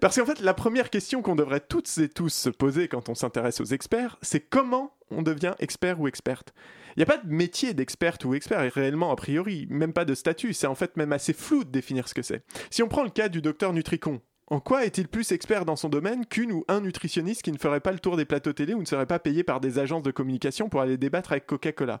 [0.00, 3.14] Parce qu'en fait, la première question qu'on devrait toutes et tous se poser quand on
[3.14, 6.54] s'intéresse aux experts, c'est comment on devient expert ou experte.
[6.96, 10.14] Il n'y a pas de métier d'experte ou expert réellement a priori, même pas de
[10.14, 12.44] statut, c'est en fait même assez flou de définir ce que c'est.
[12.70, 15.88] Si on prend le cas du docteur Nutricon, en quoi est-il plus expert dans son
[15.88, 18.80] domaine qu'une ou un nutritionniste qui ne ferait pas le tour des plateaux télé ou
[18.80, 22.00] ne serait pas payé par des agences de communication pour aller débattre avec Coca-Cola?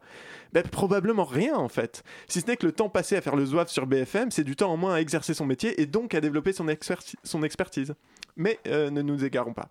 [0.52, 2.02] Ben, Probablement rien en fait.
[2.28, 4.56] Si ce n'est que le temps passé à faire le zouave sur BFM, c'est du
[4.56, 7.94] temps en moins à exercer son métier et donc à développer son, experti- son expertise.
[8.36, 9.68] Mais euh, ne nous égarons pas.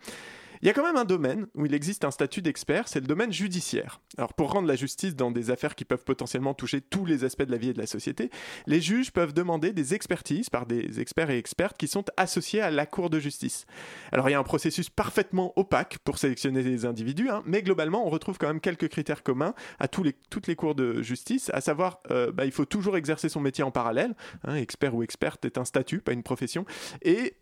[0.63, 3.05] Il y a quand même un domaine où il existe un statut d'expert, c'est le
[3.05, 3.99] domaine judiciaire.
[4.17, 7.43] Alors pour rendre la justice dans des affaires qui peuvent potentiellement toucher tous les aspects
[7.43, 8.29] de la vie et de la société,
[8.65, 12.71] les juges peuvent demander des expertises par des experts et expertes qui sont associés à
[12.71, 13.65] la Cour de justice.
[14.13, 18.07] Alors il y a un processus parfaitement opaque pour sélectionner les individus, hein, mais globalement
[18.07, 21.99] on retrouve quand même quelques critères communs à toutes les cours de justice, à savoir
[22.09, 25.57] euh, bah, il faut toujours exercer son métier en parallèle, hein, expert ou experte est
[25.57, 26.63] un statut, pas une profession,
[27.01, 27.35] et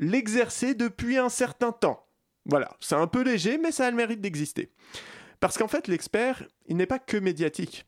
[0.00, 2.04] l'exercer depuis un certain temps.
[2.48, 4.70] Voilà, c'est un peu léger, mais ça a le mérite d'exister.
[5.38, 7.84] Parce qu'en fait, l'expert, il n'est pas que médiatique.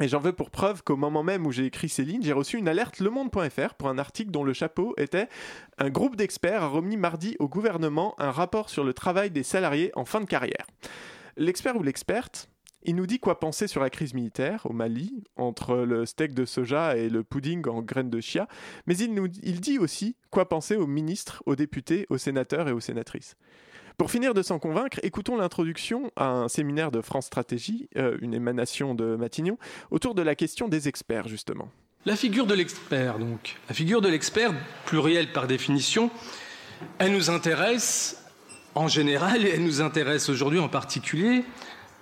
[0.00, 2.58] Et j'en veux pour preuve qu'au moment même où j'ai écrit ces lignes, j'ai reçu
[2.58, 5.28] une alerte lemonde.fr pour un article dont le chapeau était
[5.78, 9.92] Un groupe d'experts a remis mardi au gouvernement un rapport sur le travail des salariés
[9.94, 10.66] en fin de carrière.
[11.36, 12.48] L'expert ou l'experte,
[12.82, 16.44] il nous dit quoi penser sur la crise militaire au Mali, entre le steak de
[16.44, 18.48] soja et le pudding en graines de chia,
[18.86, 22.72] mais il, nous, il dit aussi quoi penser aux ministres, aux députés, aux sénateurs et
[22.72, 23.36] aux sénatrices.
[23.96, 28.34] Pour finir de s'en convaincre, écoutons l'introduction à un séminaire de France Stratégie, euh, une
[28.34, 29.56] émanation de Matignon,
[29.92, 31.68] autour de la question des experts, justement.
[32.04, 33.56] La figure de l'expert, donc.
[33.68, 34.52] La figure de l'expert,
[34.84, 36.10] plurielle par définition,
[36.98, 38.20] elle nous intéresse
[38.74, 41.44] en général et elle nous intéresse aujourd'hui en particulier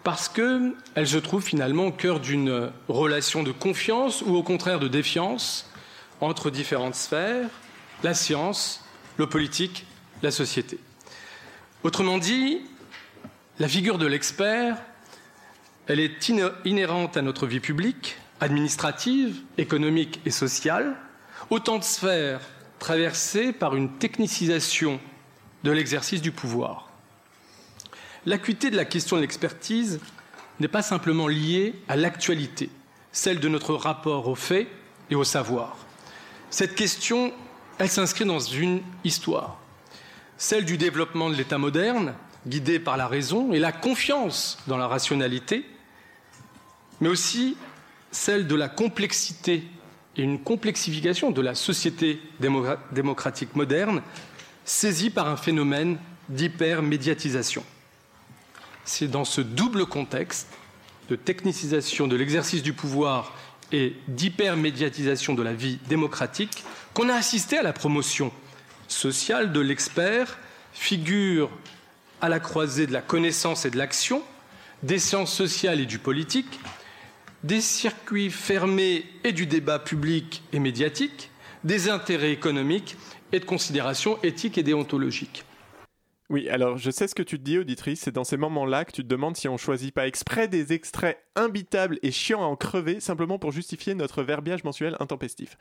[0.03, 0.75] parce qu'elle
[1.07, 5.71] se trouve finalement au cœur d'une relation de confiance ou au contraire de défiance
[6.23, 7.49] entre différentes sphères,
[8.03, 8.83] la science,
[9.19, 9.87] le politique,
[10.23, 10.79] la société.
[11.85, 12.61] Autrement dit,
[13.59, 14.77] la figure de l'expert,
[15.89, 16.33] elle est
[16.65, 20.95] inhérente à notre vie publique, administrative, économique et sociale,
[21.51, 22.41] autant de sphères
[22.79, 25.01] traversées par une technicisation
[25.65, 26.91] de l'exercice du pouvoir.
[28.27, 29.99] L'acuité de la question de l'expertise
[30.61, 32.71] n'est pas simplement liée à l'actualité,
[33.11, 34.69] celle de notre rapport aux faits
[35.11, 35.77] et au savoir.
[36.51, 37.33] Cette question,
[37.79, 39.59] elle s'inscrit dans une histoire,
[40.43, 42.15] celle du développement de l'État moderne,
[42.49, 45.65] guidé par la raison et la confiance dans la rationalité,
[47.01, 47.57] mais aussi
[48.11, 49.63] celle de la complexité
[50.17, 52.21] et une complexification de la société
[52.91, 54.03] démocratique moderne,
[54.65, 55.97] saisie par un phénomène
[56.29, 57.63] d'hypermédiatisation.
[58.85, 60.49] C'est dans ce double contexte
[61.09, 63.33] de technicisation de l'exercice du pouvoir
[63.71, 68.33] et d'hypermédiatisation de la vie démocratique qu'on a assisté à la promotion
[68.93, 70.39] sociale de l'expert,
[70.73, 71.51] figure
[72.21, 74.23] à la croisée de la connaissance et de l'action,
[74.83, 76.61] des sciences sociales et du politique,
[77.43, 81.31] des circuits fermés et du débat public et médiatique,
[81.65, 82.97] des intérêts économiques
[83.33, 85.45] et de considérations éthiques et déontologiques.
[86.33, 88.93] Oui, alors je sais ce que tu te dis, auditrice, c'est dans ces moments-là que
[88.93, 92.57] tu te demandes si on choisit pas exprès des extraits imbitables et chiants à en
[92.57, 95.59] crever simplement pour justifier notre verbiage mensuel intempestif.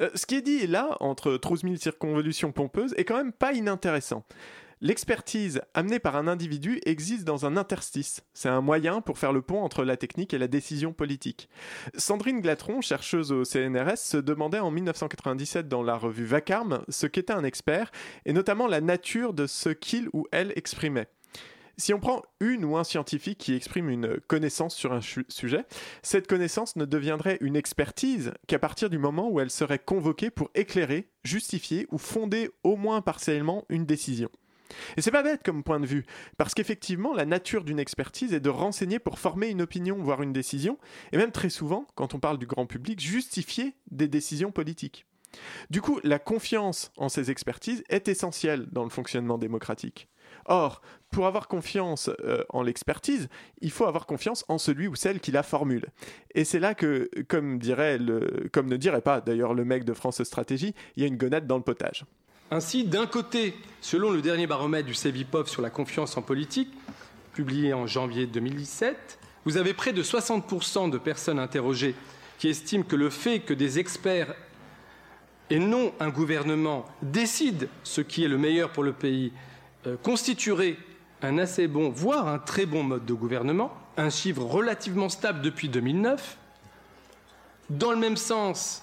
[0.00, 3.52] Euh, ce qui est dit là, entre 12 000 circonvolutions pompeuses, est quand même pas
[3.52, 4.24] inintéressant.
[4.84, 8.24] L'expertise amenée par un individu existe dans un interstice.
[8.34, 11.48] C'est un moyen pour faire le pont entre la technique et la décision politique.
[11.96, 17.32] Sandrine Glatron, chercheuse au CNRS, se demandait en 1997 dans la revue Vacarme ce qu'était
[17.32, 17.92] un expert
[18.26, 21.06] et notamment la nature de ce qu'il ou elle exprimait.
[21.76, 25.64] Si on prend une ou un scientifique qui exprime une connaissance sur un sujet,
[26.02, 30.50] cette connaissance ne deviendrait une expertise qu'à partir du moment où elle serait convoquée pour
[30.56, 34.28] éclairer, justifier ou fonder au moins partiellement une décision.
[34.96, 36.04] Et c'est pas bête comme point de vue,
[36.36, 40.32] parce qu'effectivement, la nature d'une expertise est de renseigner pour former une opinion, voire une
[40.32, 40.78] décision,
[41.12, 45.06] et même très souvent, quand on parle du grand public, justifier des décisions politiques.
[45.70, 50.08] Du coup, la confiance en ces expertises est essentielle dans le fonctionnement démocratique.
[50.46, 53.28] Or, pour avoir confiance euh, en l'expertise,
[53.60, 55.86] il faut avoir confiance en celui ou celle qui la formule.
[56.34, 59.92] Et c'est là que, comme, dirait le, comme ne dirait pas d'ailleurs le mec de
[59.92, 62.04] France Stratégie, il y a une gonade dans le potage.
[62.52, 66.68] Ainsi, d'un côté, selon le dernier baromètre du CEVIPOF sur la confiance en politique,
[67.32, 71.94] publié en janvier 2017, vous avez près de 60% de personnes interrogées
[72.36, 74.34] qui estiment que le fait que des experts
[75.48, 79.32] et non un gouvernement décident ce qui est le meilleur pour le pays
[79.86, 80.76] euh, constituerait
[81.22, 85.70] un assez bon, voire un très bon mode de gouvernement, un chiffre relativement stable depuis
[85.70, 86.36] 2009.
[87.70, 88.82] Dans le même sens,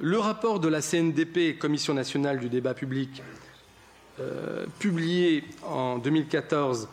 [0.00, 3.22] le rapport de la CNDP, Commission nationale du débat public,
[4.20, 6.88] euh, publié en 2014,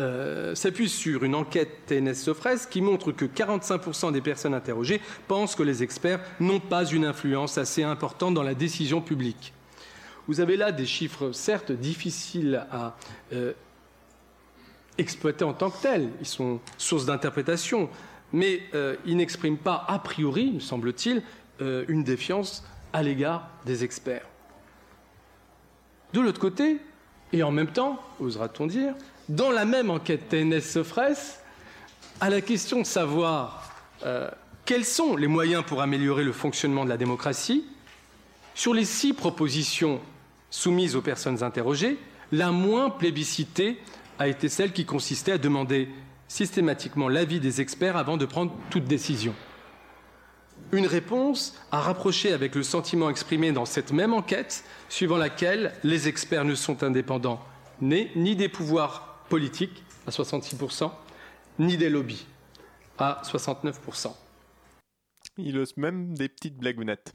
[0.00, 5.62] euh, s'appuie sur une enquête TNS-Sofres qui montre que 45% des personnes interrogées pensent que
[5.62, 9.52] les experts n'ont pas une influence assez importante dans la décision publique.
[10.26, 12.96] Vous avez là des chiffres, certes, difficiles à
[13.32, 13.52] euh,
[14.98, 16.10] exploiter en tant que tels.
[16.20, 17.88] Ils sont source d'interprétation,
[18.32, 18.62] mais
[19.06, 21.22] ils n'expriment pas, a priori, me semble-t-il,
[21.60, 24.26] euh, une défiance à l'égard des experts.
[26.12, 26.78] De l'autre côté,
[27.32, 28.94] et en même temps, osera-t-on dire,
[29.28, 31.40] dans la même enquête TNS-Sofres,
[32.20, 33.62] à la question de savoir
[34.64, 37.64] quels sont les moyens pour améliorer le fonctionnement de la démocratie,
[38.54, 40.00] sur les six propositions
[40.50, 41.98] soumise aux personnes interrogées,
[42.30, 43.78] la moins plébiscitée
[44.18, 45.88] a été celle qui consistait à demander
[46.28, 49.34] systématiquement l'avis des experts avant de prendre toute décision.
[50.74, 56.08] Une réponse à rapprocher avec le sentiment exprimé dans cette même enquête, suivant laquelle les
[56.08, 57.40] experts ne sont indépendants
[57.80, 60.90] ni des pouvoirs politiques à 66%,
[61.60, 62.26] ni des lobbies
[62.98, 64.12] à 69%.
[65.38, 67.14] Il ose même des petites blagounettes.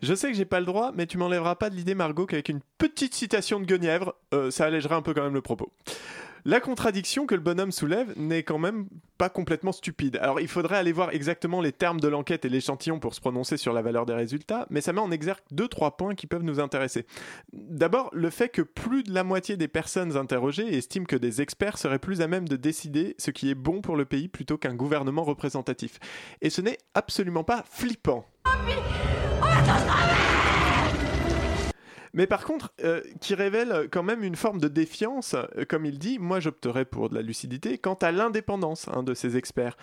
[0.00, 2.50] Je sais que j'ai pas le droit, mais tu m'enlèveras pas de l'idée, Margot, qu'avec
[2.50, 5.72] une petite citation de Guenièvre, euh, ça allégera un peu quand même le propos.
[6.44, 10.18] La contradiction que le bonhomme soulève n'est quand même pas complètement stupide.
[10.20, 13.56] Alors il faudrait aller voir exactement les termes de l'enquête et l'échantillon pour se prononcer
[13.56, 16.42] sur la valeur des résultats, mais ça met en exergue deux trois points qui peuvent
[16.42, 17.06] nous intéresser.
[17.52, 21.78] D'abord, le fait que plus de la moitié des personnes interrogées estiment que des experts
[21.78, 24.74] seraient plus à même de décider ce qui est bon pour le pays plutôt qu'un
[24.74, 26.00] gouvernement représentatif.
[26.40, 28.26] Et ce n'est absolument pas flippant.
[28.66, 28.72] Mais
[32.26, 36.18] par contre, euh, qui révèle quand même une forme de défiance, euh, comme il dit,
[36.18, 39.76] moi j'opterais pour de la lucidité, quant à l'indépendance hein, de ces experts.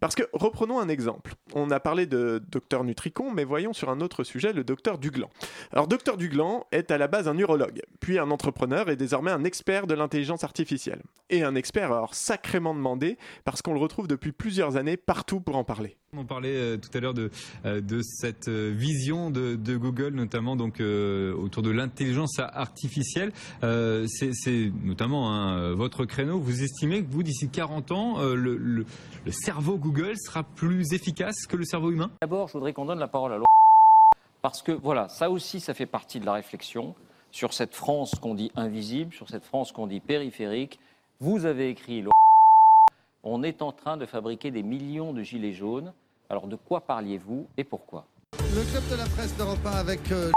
[0.00, 1.34] Parce que, reprenons un exemple.
[1.54, 5.30] On a parlé de docteur Nutricon, mais voyons sur un autre sujet le docteur Duglan.
[5.72, 9.44] Alors, docteur Duglan est à la base un urologue, puis un entrepreneur et désormais un
[9.44, 11.02] expert de l'intelligence artificielle.
[11.30, 15.56] Et un expert alors sacrément demandé, parce qu'on le retrouve depuis plusieurs années partout pour
[15.56, 15.96] en parler.
[16.12, 17.30] On parlait euh, tout à l'heure de,
[17.64, 23.32] euh, cette euh, vision de, Google, notamment donc autour de l'intelligence artificielle.
[23.60, 26.38] C'est notamment hein, votre créneau.
[26.38, 28.84] Vous estimez que vous, d'ici 40 ans, le
[29.30, 32.10] cerveau Google sera plus efficace que le cerveau humain?
[32.22, 33.46] D'abord, je voudrais qu'on donne la parole à Laurent.
[34.40, 36.94] Parce que voilà, ça aussi, ça fait partie de la réflexion
[37.30, 40.78] sur cette France qu'on dit invisible, sur cette France qu'on dit périphérique.
[41.20, 42.25] Vous avez écrit Laurent.
[43.28, 45.92] On est en train de fabriquer des millions de gilets jaunes.
[46.30, 48.06] Alors de quoi parliez-vous et pourquoi?
[48.54, 50.30] Le club de la presse d'Europe 1 avec euh,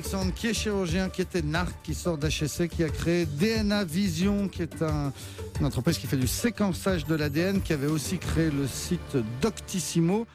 [0.00, 4.48] Alexandre, qui est chirurgien, qui était NARC, qui sort d'HSC, qui a créé DNA Vision,
[4.48, 5.12] qui est un,
[5.60, 10.26] une entreprise qui fait du séquençage de l'ADN, qui avait aussi créé le site Doctissimo.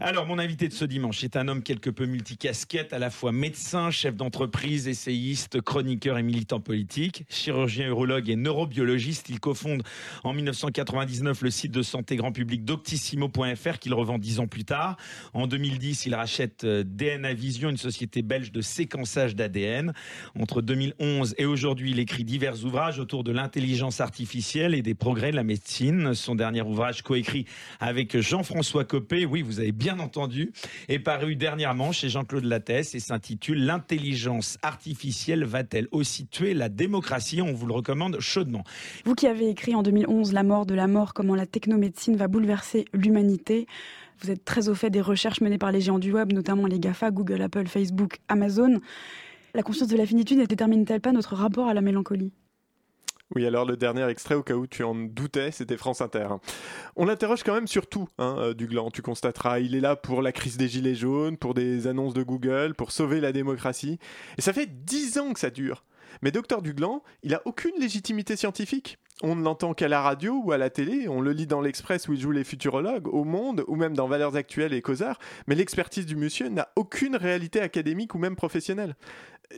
[0.00, 3.32] Alors, mon invité de ce dimanche est un homme quelque peu multicasquette, à la fois
[3.32, 9.28] médecin, chef d'entreprise, essayiste, chroniqueur et militant politique, chirurgien urologue et neurobiologiste.
[9.28, 9.82] Il cofonde
[10.24, 14.96] en 1999 le site de santé grand public doctissimo.fr qu'il revend dix ans plus tard.
[15.32, 19.92] En 2010, il rachète euh, DNA Vision, une société belge de séquençage d'ADN.
[20.38, 25.30] Entre 2011 et aujourd'hui, il écrit divers ouvrages autour de l'intelligence artificielle et des progrès
[25.30, 26.14] de la médecine.
[26.14, 27.46] Son dernier ouvrage coécrit
[27.80, 30.52] avec Jean-François Copé, oui, vous avez bien entendu,
[30.88, 37.42] est paru dernièrement chez Jean-Claude Lattès et s'intitule L'intelligence artificielle va-t-elle aussi tuer la démocratie?
[37.42, 38.64] On vous le recommande chaudement.
[39.04, 42.28] Vous qui avez écrit en 2011 La mort de la mort, comment la technomédecine va
[42.28, 43.66] bouleverser l'humanité,
[44.22, 46.78] vous êtes très au fait des recherches menées par les géants du web, notamment les
[46.78, 48.80] GAFA, Google, Apple, Facebook, Amazon.
[49.54, 52.32] La conscience de la finitude ne détermine-t-elle pas notre rapport à la mélancolie?
[53.34, 56.28] Oui, alors le dernier extrait, au cas où tu en doutais, c'était France Inter.
[56.94, 59.58] On l'interroge quand même sur tout, hein, euh, Duglan, tu constateras.
[59.58, 62.92] Il est là pour la crise des Gilets jaunes, pour des annonces de Google, pour
[62.92, 63.98] sauver la démocratie.
[64.38, 65.84] Et ça fait dix ans que ça dure.
[66.22, 68.98] Mais docteur Duglan, il a aucune légitimité scientifique.
[69.22, 72.06] On ne l'entend qu'à la radio ou à la télé, on le lit dans l'Express
[72.06, 75.54] où il joue les futurologues, au Monde ou même dans Valeurs Actuelles et Causeurs, mais
[75.54, 78.94] l'expertise du monsieur n'a aucune réalité académique ou même professionnelle.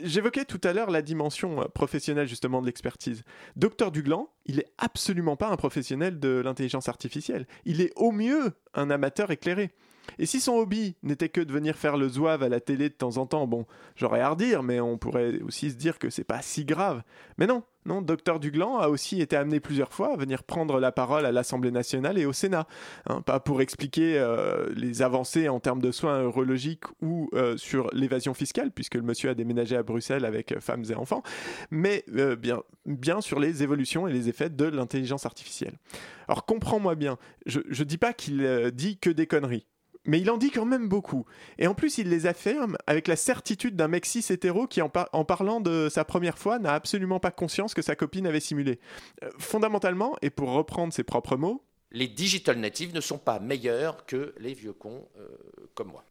[0.02, 3.24] J'évoquais tout à l'heure la dimension euh, professionnelle justement de l'expertise.
[3.56, 7.46] Docteur Duglan, il est absolument pas un professionnel de l'intelligence artificielle.
[7.64, 9.70] Il est au mieux un amateur éclairé.
[10.18, 12.94] Et si son hobby n'était que de venir faire le zouave à la télé de
[12.94, 16.24] temps en temps, bon, j'aurais à redire, mais on pourrait aussi se dire que c'est
[16.24, 17.02] pas si grave.
[17.38, 20.92] Mais non, non, Docteur Duglan a aussi été amené plusieurs fois à venir prendre la
[20.92, 22.66] parole à l'Assemblée nationale et au Sénat.
[23.06, 27.88] Hein, pas pour expliquer euh, les avancées en termes de soins urologiques ou euh, sur
[27.94, 31.22] l'évasion fiscale, puisque le monsieur a déménagé à Bruxelles avec euh, femmes et enfants,
[31.70, 32.04] mais
[32.38, 35.78] bien, bien sur les évolutions et les effets de l'intelligence artificielle.
[36.26, 39.66] Alors comprends-moi bien, je ne dis pas qu'il dit que des conneries
[40.08, 41.26] mais il en dit quand même beaucoup.
[41.58, 44.88] Et en plus, il les affirme avec la certitude d'un mec cis hétéro qui, en,
[44.88, 48.80] parlant de sa première fois, n'a absolument pas conscience que sa copine avait simulé.
[49.22, 54.04] Euh, fondamentalement, et pour reprendre ses propres mots, les digital natives ne sont pas meilleurs
[54.04, 55.28] que les vieux cons euh,
[55.74, 56.04] comme moi.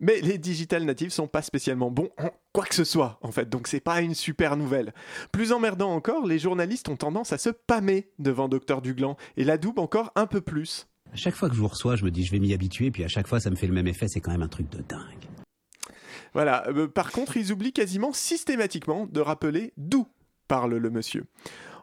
[0.00, 3.48] Mais les digital natives sont pas spécialement bons en quoi que ce soit, en fait,
[3.48, 4.92] donc c'est pas une super nouvelle.
[5.30, 9.78] Plus emmerdant encore, les journalistes ont tendance à se pâmer devant Docteur Duglan et l'adoubent
[9.78, 10.89] encore un peu plus.
[11.14, 13.08] Chaque fois que je vous reçois, je me dis je vais m'y habituer, puis à
[13.08, 15.28] chaque fois ça me fait le même effet, c'est quand même un truc de dingue.
[16.32, 20.06] Voilà, euh, par contre, ils oublient quasiment systématiquement de rappeler d'où
[20.46, 21.24] parle le monsieur.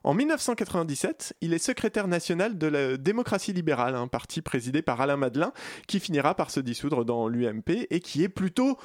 [0.04, 5.18] En 1997, il est secrétaire national de la démocratie libérale, un parti présidé par Alain
[5.18, 5.52] Madelin,
[5.88, 8.78] qui finira par se dissoudre dans l'UMP et qui est plutôt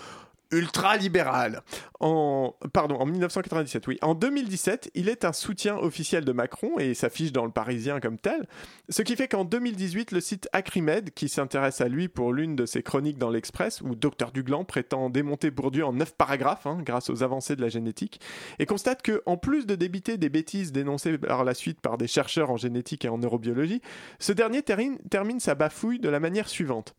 [0.52, 1.62] ultra-libéral.
[2.00, 3.98] En, pardon, en 1997, oui.
[4.02, 8.18] En 2017, il est un soutien officiel de Macron et s'affiche dans le Parisien comme
[8.18, 8.46] tel.
[8.88, 12.66] Ce qui fait qu'en 2018, le site Acrimed, qui s'intéresse à lui pour l'une de
[12.66, 17.10] ses chroniques dans l'Express, où Dr Duglan prétend démonter Bourdieu en neuf paragraphes, hein, grâce
[17.10, 18.20] aux avancées de la génétique,
[18.58, 22.06] et constate que, en plus de débiter des bêtises dénoncées par la suite par des
[22.06, 23.80] chercheurs en génétique et en neurobiologie,
[24.18, 26.94] ce dernier termine sa bafouille de la manière suivante.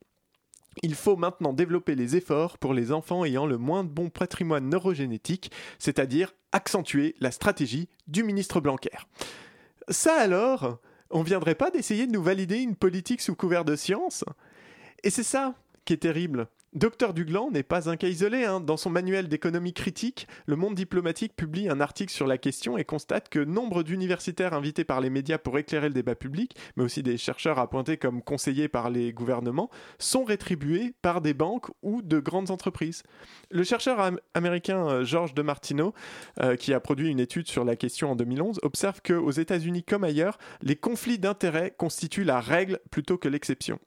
[0.82, 4.70] Il faut maintenant développer les efforts pour les enfants ayant le moins de bon patrimoine
[4.70, 8.98] neurogénétique, c'est-à-dire accentuer la stratégie du ministre Blanquer.
[9.90, 14.24] Ça alors, on viendrait pas d'essayer de nous valider une politique sous couvert de science?
[15.04, 15.54] Et c'est ça
[15.86, 16.48] qui est terrible.
[16.76, 18.46] Docteur Duglan n'est pas un cas isolé.
[18.46, 18.60] Hein.
[18.60, 22.84] Dans son manuel d'économie critique, le monde diplomatique publie un article sur la question et
[22.84, 27.04] constate que nombre d'universitaires invités par les médias pour éclairer le débat public, mais aussi
[27.04, 29.70] des chercheurs appointés comme conseillers par les gouvernements,
[30.00, 33.04] sont rétribués par des banques ou de grandes entreprises.
[33.52, 35.94] Le chercheur américain euh, George De Martino,
[36.42, 40.04] euh, qui a produit une étude sur la question en 2011, observe qu'aux États-Unis comme
[40.04, 43.80] ailleurs, les conflits d'intérêts constituent la règle plutôt que l'exception.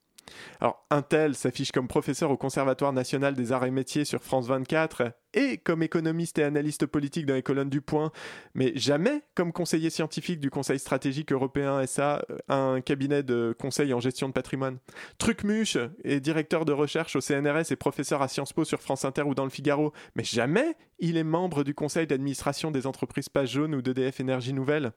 [0.61, 5.13] Alors, Intel s'affiche comme professeur au Conservatoire national des arts et métiers sur France 24
[5.37, 8.11] et comme économiste et analyste politique dans les colonnes du Point,
[8.55, 14.01] mais jamais comme conseiller scientifique du Conseil stratégique européen SA, un cabinet de conseil en
[14.01, 14.79] gestion de patrimoine.
[15.19, 19.23] Trucmuche est directeur de recherche au CNRS et professeur à Sciences Po sur France Inter
[19.23, 23.51] ou dans le Figaro, mais jamais il est membre du conseil d'administration des entreprises Page
[23.51, 24.93] Jaune ou d'EDF Énergie Nouvelle.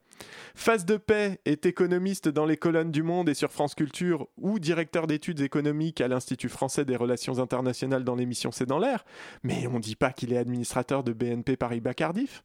[0.56, 4.60] Face de paix est économiste dans les colonnes du Monde et sur France Culture ou
[4.60, 9.04] directeur d'études économiques à l'Institut français des relations internationales dans l'émission C'est dans l'air,
[9.44, 12.44] mais on dit pas qu'il il est administrateur de BNP Paribas Cardiff.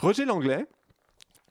[0.00, 0.66] Roger Langlais,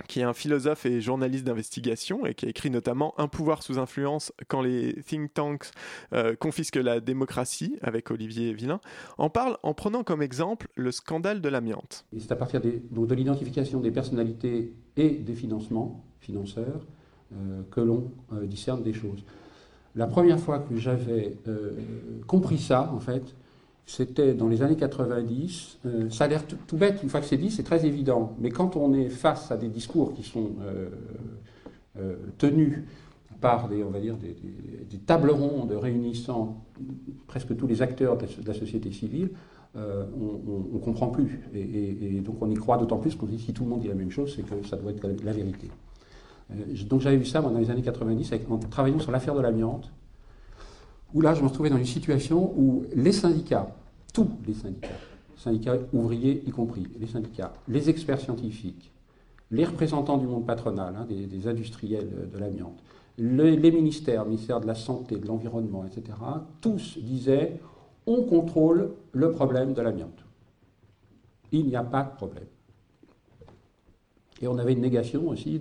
[0.09, 3.79] qui est un philosophe et journaliste d'investigation et qui a écrit notamment Un pouvoir sous
[3.79, 5.71] influence quand les think tanks
[6.13, 8.81] euh, confisquent la démocratie avec Olivier Villain,
[9.17, 12.05] en parle en prenant comme exemple le scandale de l'amiante.
[12.17, 16.85] C'est à partir de l'identification des personnalités et des financements, financeurs,
[17.33, 19.23] euh, que l'on euh, discerne des choses.
[19.95, 21.37] La première fois que j'avais
[22.27, 23.33] compris ça, en fait,
[23.87, 25.79] c'était dans les années 90.
[25.85, 28.35] Euh, ça a l'air tout, bête, une fois que c'est dit, c'est très évident.
[28.37, 30.89] Mais quand on est face à des discours qui sont euh,
[31.97, 32.83] euh, tenus
[33.39, 36.65] par des, on va dire, des, tables rondes réunissant
[37.27, 39.29] presque tous les acteurs de la, société civile,
[39.75, 41.39] on ne comprend plus.
[41.53, 43.93] Et, donc on y croit d'autant plus qu'on dit si tout le monde dit la
[43.93, 45.69] même chose, c'est que ça doit être la, vérité.
[46.89, 49.91] donc j'avais vu ça dans les années 90 en travaillant sur l'affaire de l'amiante
[51.17, 53.75] où là, je me retrouvais dans une situation où les syndicats,
[54.13, 54.87] tous les syndicats,
[55.35, 58.91] syndicats ouvriers y compris, les syndicats, les experts scientifiques,
[59.49, 62.77] les représentants du monde patronal, hein, des, industriels de l'amiante,
[63.17, 66.15] les ministères, le ministère de la Santé, de l'Environnement, etc.,
[66.61, 67.59] tous disaient
[68.05, 70.23] on contrôle le problème de l'amiante.
[71.51, 72.45] Il n'y a pas de problème.
[74.39, 75.59] Et on avait une négation aussi,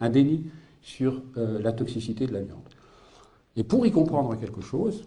[0.00, 0.46] un déni
[0.82, 2.75] sur euh, la toxicité de l'amiante.
[3.56, 5.04] Et pour y comprendre quelque chose,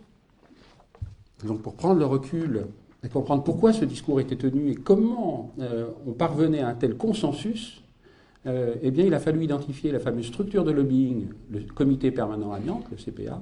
[1.46, 2.66] donc pour prendre le recul
[3.04, 6.98] et comprendre pourquoi ce discours était tenu et comment euh, on parvenait à un tel
[6.98, 7.82] consensus,
[8.46, 12.52] euh, eh bien, il a fallu identifier la fameuse structure de lobbying, le comité permanent
[12.52, 13.42] amiante, le CPA.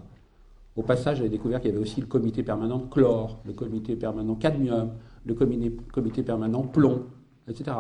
[0.76, 4.36] Au passage, j'avais découvert qu'il y avait aussi le comité permanent chlore, le comité permanent
[4.36, 4.92] cadmium,
[5.26, 7.04] le comité, permanent plomb,
[7.48, 7.76] etc.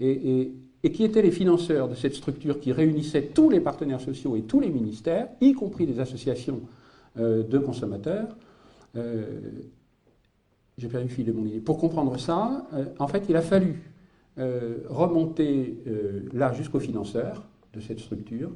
[0.00, 0.10] Et,
[0.40, 0.54] et-
[0.84, 4.42] et qui étaient les financeurs de cette structure qui réunissait tous les partenaires sociaux et
[4.42, 6.60] tous les ministères, y compris les associations
[7.18, 8.36] euh, de consommateurs.
[8.96, 9.40] Euh,
[10.86, 11.58] perdu le fil de mon idée.
[11.58, 13.82] Pour comprendre ça, euh, en fait, il a fallu
[14.38, 15.82] euh, remonter
[16.32, 18.52] là jusqu'aux financeurs de cette structure.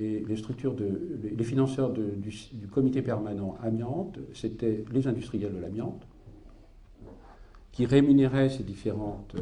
[0.00, 6.06] Et les structures les, financeurs du, du comité permanent amiante, c'était les industriels de l'amiante,
[7.72, 9.34] qui rémunéraient ces différentes,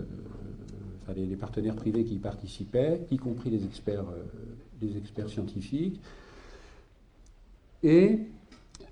[1.14, 4.04] les, partenaires privés qui y participaient, y compris les experts,
[4.82, 6.00] euh, scientifiques.
[7.82, 8.18] Et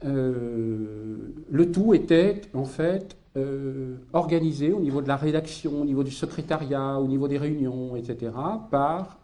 [0.05, 1.17] euh,
[1.51, 6.11] le tout était en fait euh, organisé au niveau de la rédaction, au niveau du
[6.11, 8.33] secrétariat, au niveau des réunions, etc.,
[8.71, 9.19] par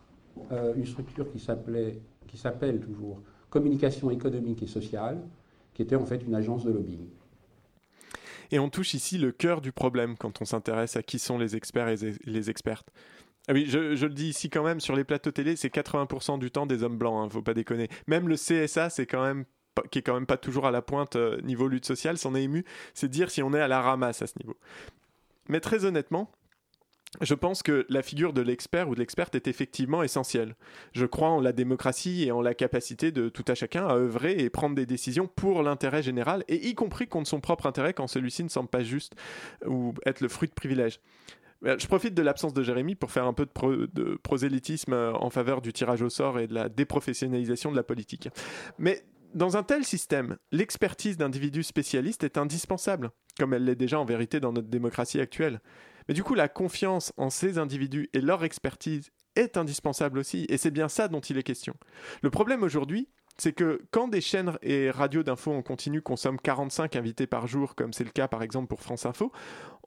[0.76, 3.20] une structure qui s'appelait, qui s'appelle toujours
[3.51, 5.18] Communication économique et sociale,
[5.74, 7.09] qui était en fait une agence de lobbying.
[8.51, 11.57] Et on touche ici le cœur du problème quand on s'intéresse à qui sont les
[11.57, 12.88] experts et les- expertes.
[13.48, 16.51] Ah oui, je, le dis ici quand même, sur les plateaux télé, c'est 80% du
[16.51, 17.88] temps des hommes blancs, hein, faut pas déconner.
[18.07, 19.44] Même le CSA, c'est quand même
[19.90, 22.42] qui est quand même pas toujours à la pointe euh, niveau lutte sociale, s'en est
[22.42, 24.57] ému, c'est dire si on est à la ramasse à ce niveau.
[25.48, 26.30] Mais très honnêtement,
[27.21, 30.55] je pense que la figure de l'expert ou de l'experte est effectivement essentielle.
[30.93, 34.39] Je crois en la démocratie et en la capacité de tout à chacun à œuvrer
[34.39, 38.07] et prendre des décisions pour l'intérêt général, et y compris contre son propre intérêt quand
[38.07, 39.15] celui-ci ne semble pas juste
[39.67, 41.01] ou être le fruit de privilèges.
[41.67, 45.13] Euh, Je profite de l'absence de Jérémy pour faire un peu de, de prosélytisme euh,
[45.13, 48.29] en faveur du tirage au sort et de la déprofessionnalisation de la politique.
[48.79, 49.05] Mais
[49.35, 54.41] dans un tel système, l'expertise d'individus spécialistes est indispensable, comme elle l'est déjà en vérité
[54.41, 55.61] dans notre démocratie actuelle.
[56.09, 60.57] Mais du coup, la confiance en ces individus et leur expertise est indispensable aussi, et
[60.57, 61.74] c'est bien ça dont il est question.
[62.22, 63.09] Le problème aujourd'hui,
[63.40, 67.74] c'est que quand des chaînes et radios d'infos en continu consomment 45 invités par jour,
[67.74, 69.32] comme c'est le cas par exemple pour France Info,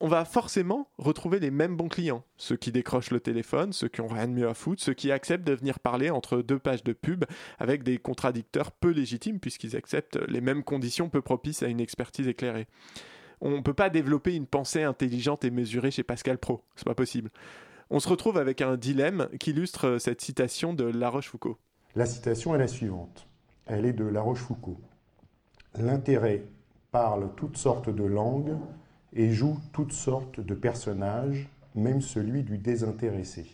[0.01, 2.23] on va forcément retrouver les mêmes bons clients.
[2.35, 5.11] Ceux qui décrochent le téléphone, ceux qui ont rien de mieux à foutre, ceux qui
[5.11, 7.25] acceptent de venir parler entre deux pages de pub
[7.59, 12.27] avec des contradicteurs peu légitimes puisqu'ils acceptent les mêmes conditions peu propices à une expertise
[12.27, 12.67] éclairée.
[13.45, 16.95] On ne peut pas développer une pensée intelligente et mesurée chez Pascal Pro, c'est pas
[16.95, 17.29] possible.
[17.89, 21.57] On se retrouve avec un dilemme qui illustre cette citation de La Rochefoucauld.
[21.93, 23.27] La citation est la suivante.
[23.65, 24.77] Elle est de La Rochefoucauld.
[25.77, 26.45] L'intérêt
[26.91, 28.55] parle toutes sortes de langues
[29.11, 33.45] et joue toutes sortes de personnages, même celui du désintéressé.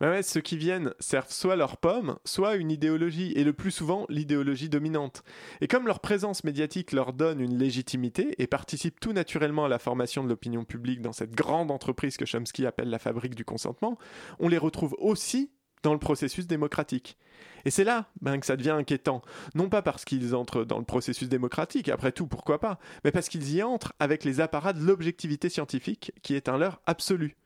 [0.00, 3.72] Ouais, ouais, ceux qui viennent servent soit leur pomme, soit une idéologie, et le plus
[3.72, 5.24] souvent l'idéologie dominante.
[5.60, 9.80] Et comme leur présence médiatique leur donne une légitimité et participe tout naturellement à la
[9.80, 13.98] formation de l'opinion publique dans cette grande entreprise que Chomsky appelle la fabrique du consentement,
[14.38, 15.50] on les retrouve aussi
[15.82, 17.16] dans le processus démocratique.
[17.64, 19.22] Et c'est là ben, que ça devient inquiétant.
[19.54, 23.28] Non pas parce qu'ils entrent dans le processus démocratique, après tout, pourquoi pas, mais parce
[23.28, 27.36] qu'ils y entrent avec les apparats de l'objectivité scientifique qui est un leurre absolu.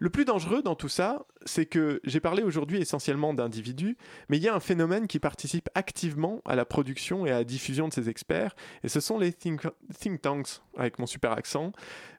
[0.00, 3.96] Le plus dangereux dans tout ça, c'est que j'ai parlé aujourd'hui essentiellement d'individus,
[4.28, 7.44] mais il y a un phénomène qui participe activement à la production et à la
[7.44, 9.62] diffusion de ces experts, et ce sont les think,
[9.98, 11.72] think tanks, avec mon super accent,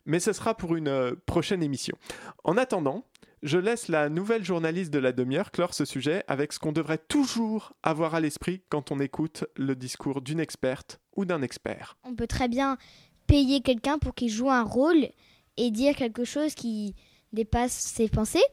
[0.06, 1.98] mais ce sera pour une euh, prochaine émission.
[2.44, 3.06] En attendant,
[3.44, 6.98] je laisse la nouvelle journaliste de la demi-heure clore ce sujet avec ce qu'on devrait
[6.98, 11.96] toujours avoir à l'esprit quand on écoute le discours d'une experte ou d'un expert.
[12.04, 12.78] On peut très bien
[13.28, 15.10] payer quelqu'un pour qu'il joue un rôle
[15.58, 16.96] et dire quelque chose qui
[17.34, 18.44] dépasse ses pensées.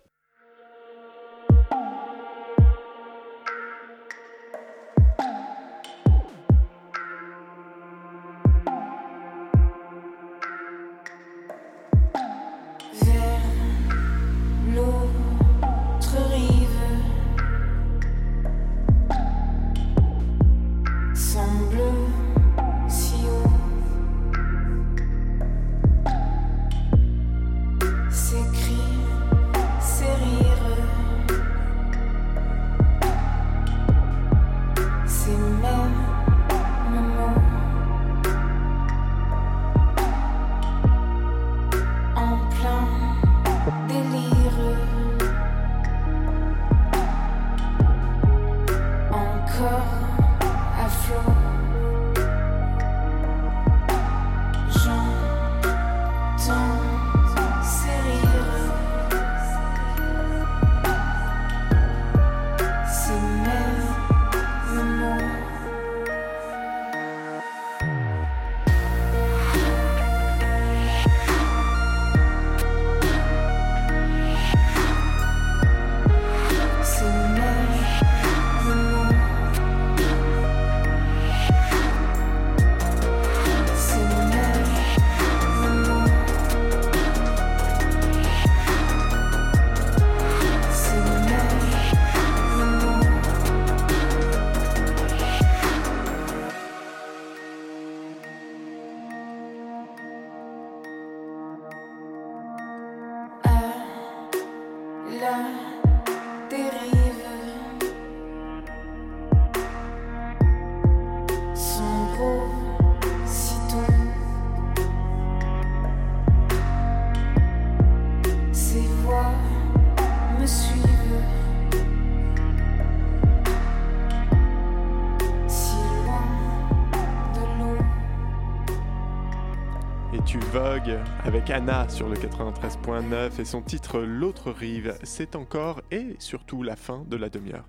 [131.42, 136.76] Avec Anna sur le 93.9 et son titre L'autre rive, c'est encore et surtout la
[136.76, 137.64] fin de la demi-heure.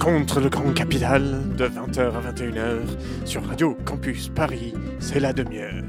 [0.00, 2.80] Contre le grand capital, de 20h à 21h,
[3.24, 5.84] sur Radio Campus Paris, c'est la demi-heure.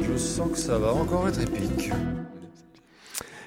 [0.00, 1.90] Je sens que ça va encore être épique.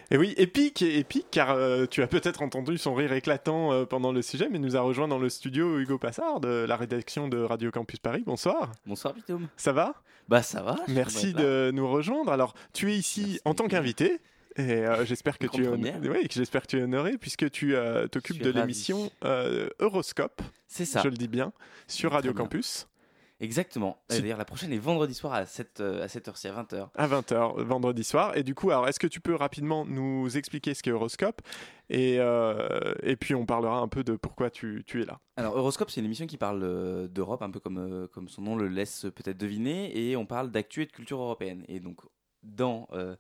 [0.10, 4.14] Et oui, épique, épique, car euh, tu as peut-être entendu son rire éclatant euh, pendant
[4.14, 7.38] le sujet, mais nous a rejoint dans le studio Hugo Passard de la rédaction de
[7.39, 8.24] Radio Campus Paris.
[8.26, 8.72] Bonsoir.
[8.86, 9.47] Bonsoir, Guillaume.
[9.58, 9.95] Ça va?
[10.30, 10.78] Bah, ça va.
[10.88, 12.32] Merci de nous rejoindre.
[12.32, 14.20] Alors, tu es ici en tant qu'invité.
[14.58, 17.76] Et euh, j'espère que tu es oui, que j'espère que tu es honoré puisque tu
[17.76, 20.41] euh, t'occupes de l'émission euh, Euroscope.
[20.68, 21.01] C'est ça.
[21.03, 21.53] Je le dis bien
[21.88, 22.41] sur Radio Très.
[22.41, 22.88] Campus
[23.39, 24.01] Exactement.
[24.09, 26.89] D'ailleurs, la prochaine est vendredi soir à 7, euh, à 7h, à 20h.
[26.95, 28.35] à 20h vendredi soir.
[28.35, 31.41] Et du coup, alors est-ce que tu peux rapidement nous expliquer ce qu'est Euroscope
[31.89, 35.19] et, euh, et puis on parlera un peu de pourquoi tu, tu es là.
[35.35, 38.55] Alors, Euroscope, c'est une émission qui parle euh, d'Europe, un peu comme, comme son nom
[38.55, 41.63] le laisse peut-être deviner, et on parle d'actu et de culture européenne.
[41.67, 42.01] Et donc,
[42.43, 43.15] dans, euh,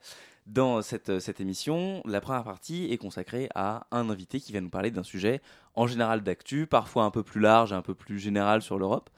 [0.45, 4.69] dans cette, cette émission, la première partie est consacrée à un invité qui vient nous
[4.69, 5.41] parler d'un sujet
[5.75, 9.09] en général d'actu, parfois un peu plus large, un peu plus général sur l'Europe.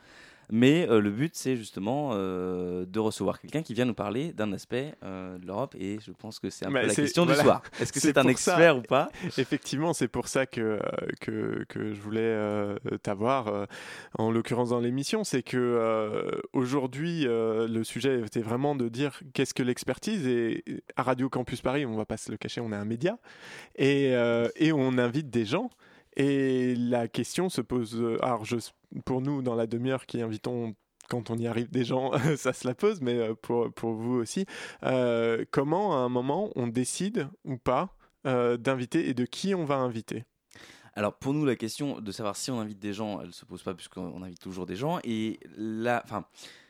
[0.52, 4.52] Mais euh, le but, c'est justement euh, de recevoir quelqu'un qui vient nous parler d'un
[4.52, 7.40] aspect euh, de l'Europe, et je pense que c'est un peu la question voilà.
[7.40, 7.62] du soir.
[7.80, 9.10] Est-ce que c'est un ça- expert ou pas?
[9.38, 10.80] Effectivement, c'est pour ça que,
[11.22, 12.36] que, que je voulais
[13.04, 13.68] t'avoir,
[14.18, 15.24] en l'occurrence dans l'émission.
[15.24, 20.28] C'est que aujourd'hui, le sujet était vraiment de dire qu'est-ce que l'expertise.
[20.28, 20.64] Et
[20.96, 23.18] à Radio Campus Paris, on va pas se le cacher, on est un média.
[23.76, 24.14] Et,
[24.56, 25.70] et on invite des gens.
[26.20, 27.96] Et la question se pose.
[27.96, 28.58] euh, Alors, je,
[29.06, 30.76] pour nous, dans la demi-heure qui invitons
[31.08, 34.16] quand on y arrive des gens, ça se la pose, mais euh, pour, pour vous
[34.16, 34.46] aussi,
[34.84, 37.96] euh, comment à un moment on décide ou pas
[38.26, 40.26] d'inviter et de qui on va inviter?
[40.94, 43.64] Alors pour nous, la question de savoir si on invite des gens, elle se pose
[43.64, 45.00] pas puisqu'on invite toujours des gens.
[45.06, 46.26] Et là, enfin,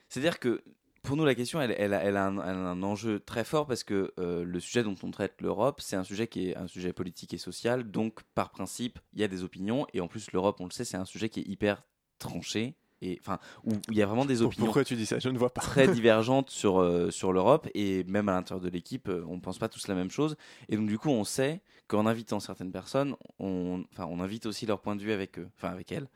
[0.09, 0.61] c'est-à-dire que
[1.09, 3.43] pour nous, la question, elle, elle a, elle a un, elle a un enjeu très
[3.43, 6.55] fort parce que euh, le sujet dont on traite l'Europe, c'est un sujet qui est
[6.55, 7.89] un sujet politique et social.
[7.89, 10.85] Donc par principe, il y a des opinions et en plus l'Europe, on le sait,
[10.85, 11.81] c'est un sujet qui est hyper
[12.19, 12.75] tranché.
[13.01, 15.17] Et enfin, où il y a vraiment des opinions Pourquoi tu dis ça?
[15.17, 15.61] Je ne vois pas.
[15.61, 19.41] très divergentes sur, euh, sur l'Europe et même à l'intérieur de l'équipe, euh, on ne
[19.41, 20.37] pense pas tous la même chose.
[20.67, 24.79] Et donc, du coup, on sait qu'en invitant certaines personnes, on, on invite aussi leur
[24.79, 26.07] point de vue avec eux, enfin avec elles.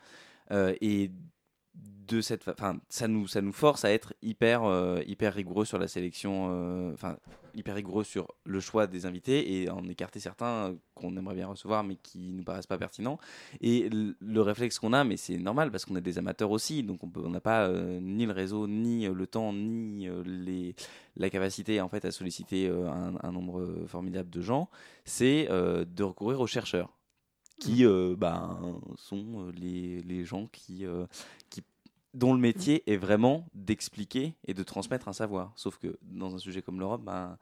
[0.52, 1.10] Euh, et
[1.76, 5.80] de cette, enfin, ça nous, ça nous force à être hyper, euh, hyper rigoureux sur
[5.80, 7.18] la sélection, euh, enfin,
[7.56, 11.84] hyper rigoureux sur le choix des invités et en écarter certains qu'on aimerait bien recevoir
[11.84, 13.20] mais qui nous paraissent pas pertinents.
[13.62, 17.04] Et le réflexe qu'on a, mais c'est normal parce qu'on est des amateurs aussi, donc
[17.04, 20.76] on peut- on n'a pas euh, ni le réseau, ni le temps, ni les,
[21.16, 24.70] la capacité en fait à solliciter un, nombre formidable de gens,
[25.06, 26.90] c'est de recourir aux chercheurs
[27.64, 28.60] qui euh, ben,
[28.98, 31.06] sont euh, les, les gens qui, euh,
[31.50, 31.64] qui
[32.14, 35.52] dont le métier est vraiment d'expliquer et de transmettre un savoir.
[35.56, 37.38] Sauf que dans un sujet comme l'Europe, ben,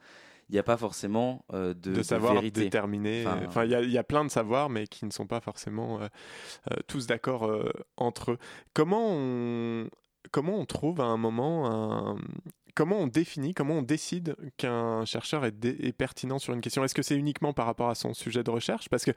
[0.49, 2.61] il n'y a pas forcément euh, de, savoir vérité.
[2.63, 3.26] déterminer.
[3.26, 5.28] Enfin, Enfin, il y, a- il y a plein de savoirs, mais qui ne sont
[5.28, 5.99] pas forcément
[6.88, 7.49] tous d'accord
[7.97, 8.38] entre eux.
[8.74, 9.89] Comment on,
[10.32, 12.17] comment on trouve à un moment un-
[12.82, 16.84] Comment on définit, comment on décide qu'un chercheur est, pertinent sur une question?
[16.84, 18.90] Est-ce que c'est uniquement par rapport à son sujet de recherche?
[18.90, 19.12] Parce que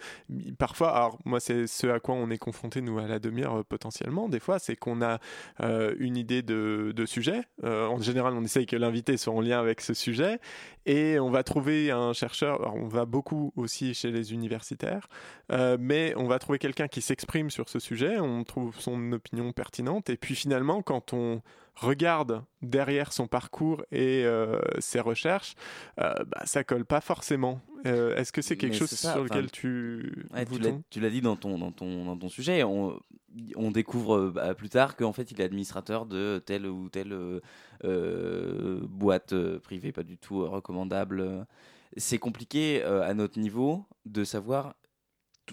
[0.58, 3.64] parfois, alors moi c'est ce à quoi on est confronté nous à la demi-heure euh,
[3.66, 5.18] potentiellement, des fois, c'est qu'on a
[5.62, 7.40] euh, une idée de, sujet.
[7.62, 10.40] Euh, en général, on essaye que l'invité soit en lien avec ce sujet
[10.84, 12.70] et on va trouver un chercheur.
[12.76, 15.08] On va beaucoup aussi chez les universitaires,
[15.50, 18.20] mais on va trouver quelqu'un qui s'exprime sur ce sujet.
[18.20, 21.40] On trouve son opinion pertinente et puis finalement, quand on
[21.76, 25.54] regarde derrière son parcours et euh, ses recherches,
[26.00, 27.60] euh, bah, ça colle pas forcément.
[27.86, 30.46] Euh, Est-ce que c'est quelque Mais chose sur enfin, lequel tu Ouais,
[30.90, 32.62] tu l'as- dit dans ton, dans ton, dans ton sujet.
[32.62, 32.98] On,
[33.56, 37.12] on découvre bah, plus tard qu'en fait il est administrateur de telle ou telle
[37.84, 41.46] euh, boîte privée, pas du tout recommandable.
[41.96, 44.74] C'est compliqué à notre niveau de savoir,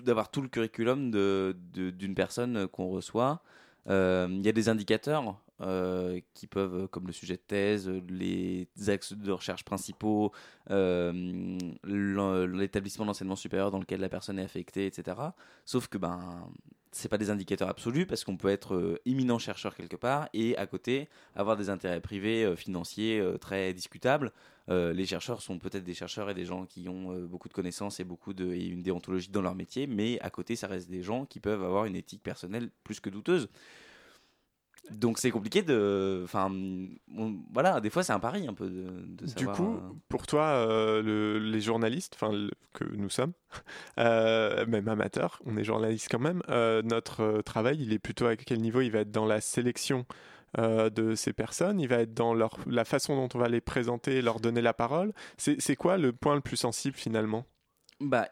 [0.04, 3.42] d'avoir tout le curriculum de- de- d'une personne qu'on reçoit.
[3.90, 8.68] Euh, Il y a des indicateurs euh, qui peuvent, comme le sujet de thèse, les
[8.88, 10.32] axes de recherche principaux,
[10.70, 15.18] euh, l'établissement d'enseignement supérieur dans lequel la personne est affectée, etc.
[15.66, 16.50] Sauf que ben,
[16.92, 20.58] c'est pas des indicateurs absolus parce qu'on peut être euh, éminent chercheur quelque part et
[20.58, 24.32] à côté avoir des intérêts privés euh, financiers euh, très discutables.
[24.70, 27.54] Euh, les chercheurs sont peut-être des chercheurs et des gens qui ont euh, beaucoup de
[27.54, 30.90] connaissances et beaucoup de et une déontologie dans leur métier, mais à côté ça reste
[30.90, 33.48] des gens qui peuvent avoir une éthique personnelle plus que douteuse.
[34.90, 36.52] Donc c'est compliqué de, enfin,
[37.54, 40.28] voilà, des fois c'est un pari un peu de, de Du savoir, coup, euh, pour
[40.28, 43.34] toi, euh, le- les journalistes, enfin le- que nous sommes,
[44.00, 46.42] euh, même amateurs, on est journalistes quand même.
[46.50, 48.82] euh, notre travail, il est plutôt à quel niveau?
[48.82, 50.06] Il va être dans la sélection
[50.58, 51.80] de ces personnes?
[51.80, 54.74] Il va être dans leur, la façon dont on va les présenter, leur donner la
[54.74, 55.14] parole?
[55.38, 57.46] C'est quoi le point le plus sensible finalement?
[58.00, 58.28] Bah,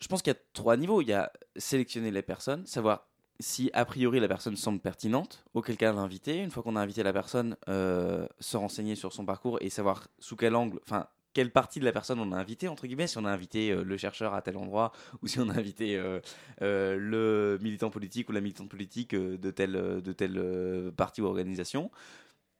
[0.00, 1.02] je pense qu'il y a trois niveaux.
[1.02, 3.07] Il y a sélectionner les personnes, savoir
[3.40, 6.38] si a priori la personne semble pertinente, auquel cas l'inviter.
[6.38, 10.08] Une fois qu'on a invité la personne, euh, se renseigner sur son parcours et savoir
[10.18, 13.18] sous quel angle, enfin, quelle partie de la personne on a invité, entre guillemets, si
[13.18, 16.20] on a invité euh, le chercheur à tel endroit ou si on a invité euh,
[16.60, 21.90] le militant politique ou la militante politique de telle, de telle partie ou organisation.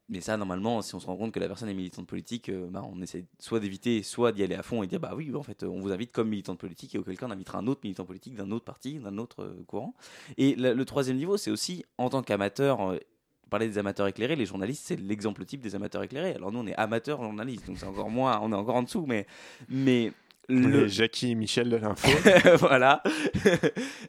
[0.08, 2.68] Mais ça, normalement, si on se rend compte que la personne est militante politique, euh,
[2.70, 5.42] bah, on essaie soit d'éviter, soit d'y aller à fond et dire bah oui, en
[5.42, 8.04] fait, on vous invite comme militante politique et auquel cas on invitera un autre militant
[8.04, 9.94] politique d'un autre parti, d'un autre euh, courant.
[10.38, 12.80] Et le, le troisième niveau, c'est aussi en tant qu'amateur.
[12.92, 12.98] euh,
[13.50, 16.34] parler des amateurs éclairés, les journalistes, c'est l'exemple type des amateurs éclairés.
[16.34, 19.06] Alors nous, on est amateurs journalistes, donc c'est encore moins, on est encore en dessous,
[19.06, 19.26] mais
[19.70, 20.12] mais
[20.48, 22.08] le Jackie et Michel de l'info.
[22.58, 23.02] voilà.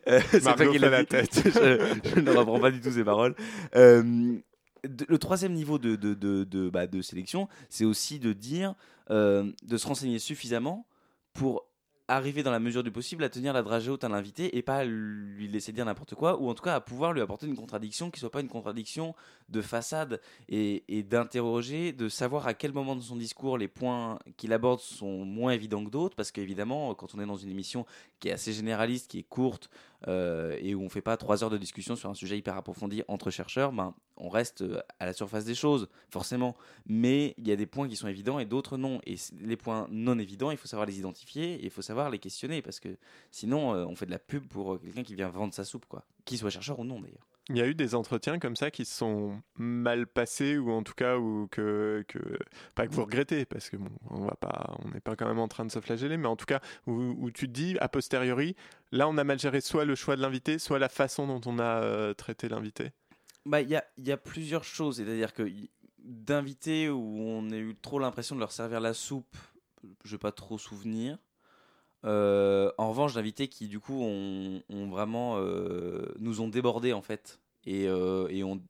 [0.08, 1.42] Euh, c'est toi qui la tête.
[1.46, 3.36] je, je ne reprends pas du tout ces paroles.
[3.76, 4.38] Euh,
[4.84, 8.76] le troisième niveau de, de, de, de, bah, sélection, c'est aussi de dire,
[9.10, 10.86] euh, de se renseigner suffisamment
[11.34, 11.66] pour
[12.10, 14.84] arriver dans la mesure du possible à tenir la dragée haute à l'invité et pas
[14.84, 18.10] lui laisser dire n'importe quoi, ou en tout cas à pouvoir lui apporter une contradiction
[18.10, 19.14] qui soit pas une contradiction
[19.48, 20.20] de façade
[20.50, 25.24] et d'interroger, de savoir à quel moment de son discours les points qu'il aborde sont
[25.24, 27.86] moins évidents que d'autres, parce qu'évidemment, quand on est dans une émission
[28.20, 29.70] qui est assez généraliste, qui est courte,
[30.08, 33.04] euh, et où on fait pas trois heures de discussion sur un sujet hyper approfondi
[33.08, 36.56] entre chercheurs, ben, on reste euh, à la surface des choses, forcément.
[36.86, 39.02] Mais il y a des points qui sont évidents et d'autres non.
[39.06, 42.20] Et les points non évidents, il faut savoir les identifier et il faut savoir les
[42.20, 42.98] questionner, parce que
[43.32, 46.06] sinon, euh, on fait de la pub pour quelqu'un qui vient vendre sa soupe, quoi.
[46.26, 47.29] Qu'il soit chercheur ou non, d'ailleurs.
[47.50, 50.84] Il y a eu des entretiens comme ça qui se sont mal passés ou en
[50.84, 52.20] tout cas ou que, que
[52.76, 55.40] pas que vous regrettez parce que bon on va pas on n'est pas quand même
[55.40, 58.56] en train de se flageller mais en tout cas où, tu te dis a posteriori
[58.92, 61.58] là on a mal géré soit le choix de l'invité soit la façon dont on
[61.58, 62.92] a euh, traité l'invité.
[63.46, 64.98] Bah, il y a, y a plusieurs choses.
[64.98, 65.50] C'est-à-dire que
[65.98, 69.38] d'invités où on a eu trop l'impression de leur servir la soupe,
[70.04, 71.18] je vais pas trop souvenir.
[72.06, 77.40] Euh, en revanche, d'invités qui, du coup, ont, vraiment euh, nous ont débordé en fait
[77.66, 78.62] et, euh, ont,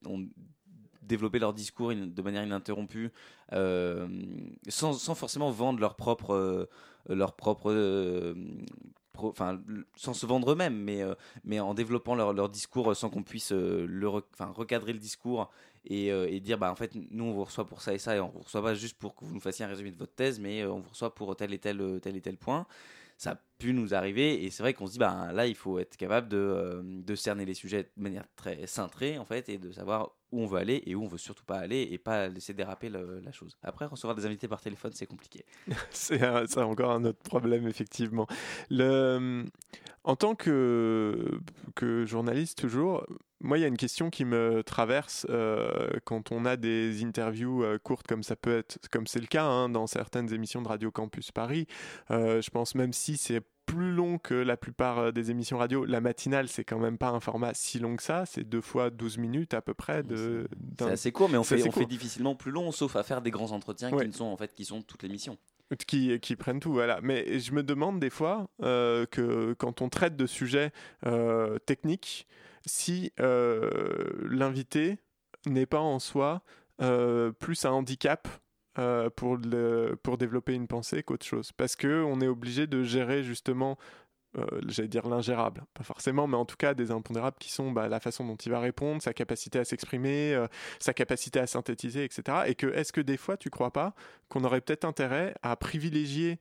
[1.03, 3.11] développé leur discours de manière ininterrompue
[4.67, 6.69] sans, forcément vendre leur propre
[7.07, 7.35] leur
[9.95, 11.01] sans se vendre eux-mêmes mais
[11.43, 15.49] mais en développant leur, discours sans qu'on puisse le recadrer le discours
[15.83, 18.29] et, dire bah en fait nous on vous reçoit pour ça et ça et on
[18.29, 20.63] vous reçoit pas juste pour que vous nous fassiez un résumé de votre thèse mais
[20.65, 22.67] on vous reçoit pour tel et tel tel et tel point
[23.19, 25.77] ça a pu nous arriver et c'est vrai qu'on se dit bah là il faut
[25.77, 29.57] être capable de, euh, de cerner les sujets de manière très cintrée en fait et
[29.57, 32.27] de savoir où on veut aller et où on veut surtout pas aller et pas
[32.27, 35.45] laisser déraper la chose après recevoir des invités par téléphone c'est compliqué
[35.91, 36.21] C'est
[36.57, 38.27] encore un autre problème, effectivement.
[40.03, 41.39] En tant que,
[41.75, 43.05] que journaliste, toujours,
[43.41, 47.63] moi, il y a une question qui me traverse euh, quand on a des interviews
[47.63, 50.67] euh, courtes, comme ça peut être, comme c'est le cas hein, dans certaines émissions de
[50.67, 51.67] Radio Campus Paris.
[52.11, 53.41] Euh, je pense même si c'est
[53.71, 57.09] plus long que la plupart euh, des émissions radio, la matinale, c'est quand même pas
[57.09, 58.25] un format si long que ça.
[58.25, 60.03] C'est deux fois 12 minutes à peu près.
[60.03, 60.47] De,
[60.77, 63.51] c'est assez court mais on fait, on difficilement plus long sauf à faire des grands
[63.51, 64.03] entretiens Ouais.
[64.03, 65.37] qui ne sont en fait qui sont toutes les missions
[65.77, 66.99] qui, qui prennent tout, voilà.
[67.01, 70.71] Mais je me demande des fois euh, que quand on traite de sujets
[71.05, 72.27] euh, techniques,
[72.65, 73.69] si euh,
[74.29, 74.99] l'invité
[75.45, 76.41] n'est pas en soi
[77.39, 78.27] plus un handicap
[78.79, 79.37] euh, pour,
[80.03, 81.51] pour développer une pensée qu'autre chose.
[81.51, 83.77] Parce qu'on est obligé de gérer justement
[84.37, 87.89] euh, j'allais dire l'ingérable, pas forcément, mais en tout cas des impondérables qui sont bah,
[87.89, 90.47] la façon dont il va répondre, sa capacité à s'exprimer, euh,
[90.79, 92.43] sa capacité à synthétiser, etc.
[92.45, 93.95] Et que est-ce que des fois tu crois pas
[94.29, 96.39] qu'on aurait peut-être intérêt à privilégier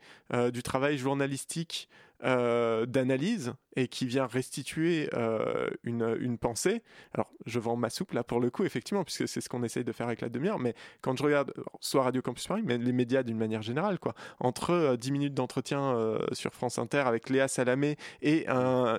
[0.53, 1.89] du travail journalistique
[2.25, 6.83] euh, d'analyse et qui vient restituer euh, une, une pensée.
[7.15, 9.85] Alors, je vends ma soupe là pour le coup, effectivement, puisque c'est ce qu'on essaye
[9.85, 12.93] de faire avec la demi-heure, mais quand je regarde, soit Radio Campus Paris, mais les
[12.93, 17.31] médias d'une manière générale, quoi, entre euh, 10 minutes d'entretien euh, sur France Inter avec
[17.31, 18.99] Léa Salamé et un,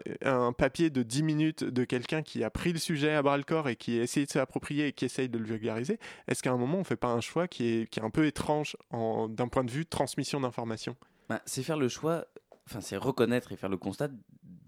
[0.57, 3.67] papier de 10 minutes de quelqu'un qui a pris le sujet à bras le corps
[3.67, 6.57] et qui a essayé de s'approprier et qui essaye de le vulgariser, est-ce qu'à un
[6.57, 9.63] moment on fait pas un choix qui est, qui est un peu étrange d'un point
[9.63, 10.95] de vue transmission d'information
[11.29, 12.25] Bah, c'est faire le choix,
[12.69, 14.09] enfin c'est reconnaître et faire le constat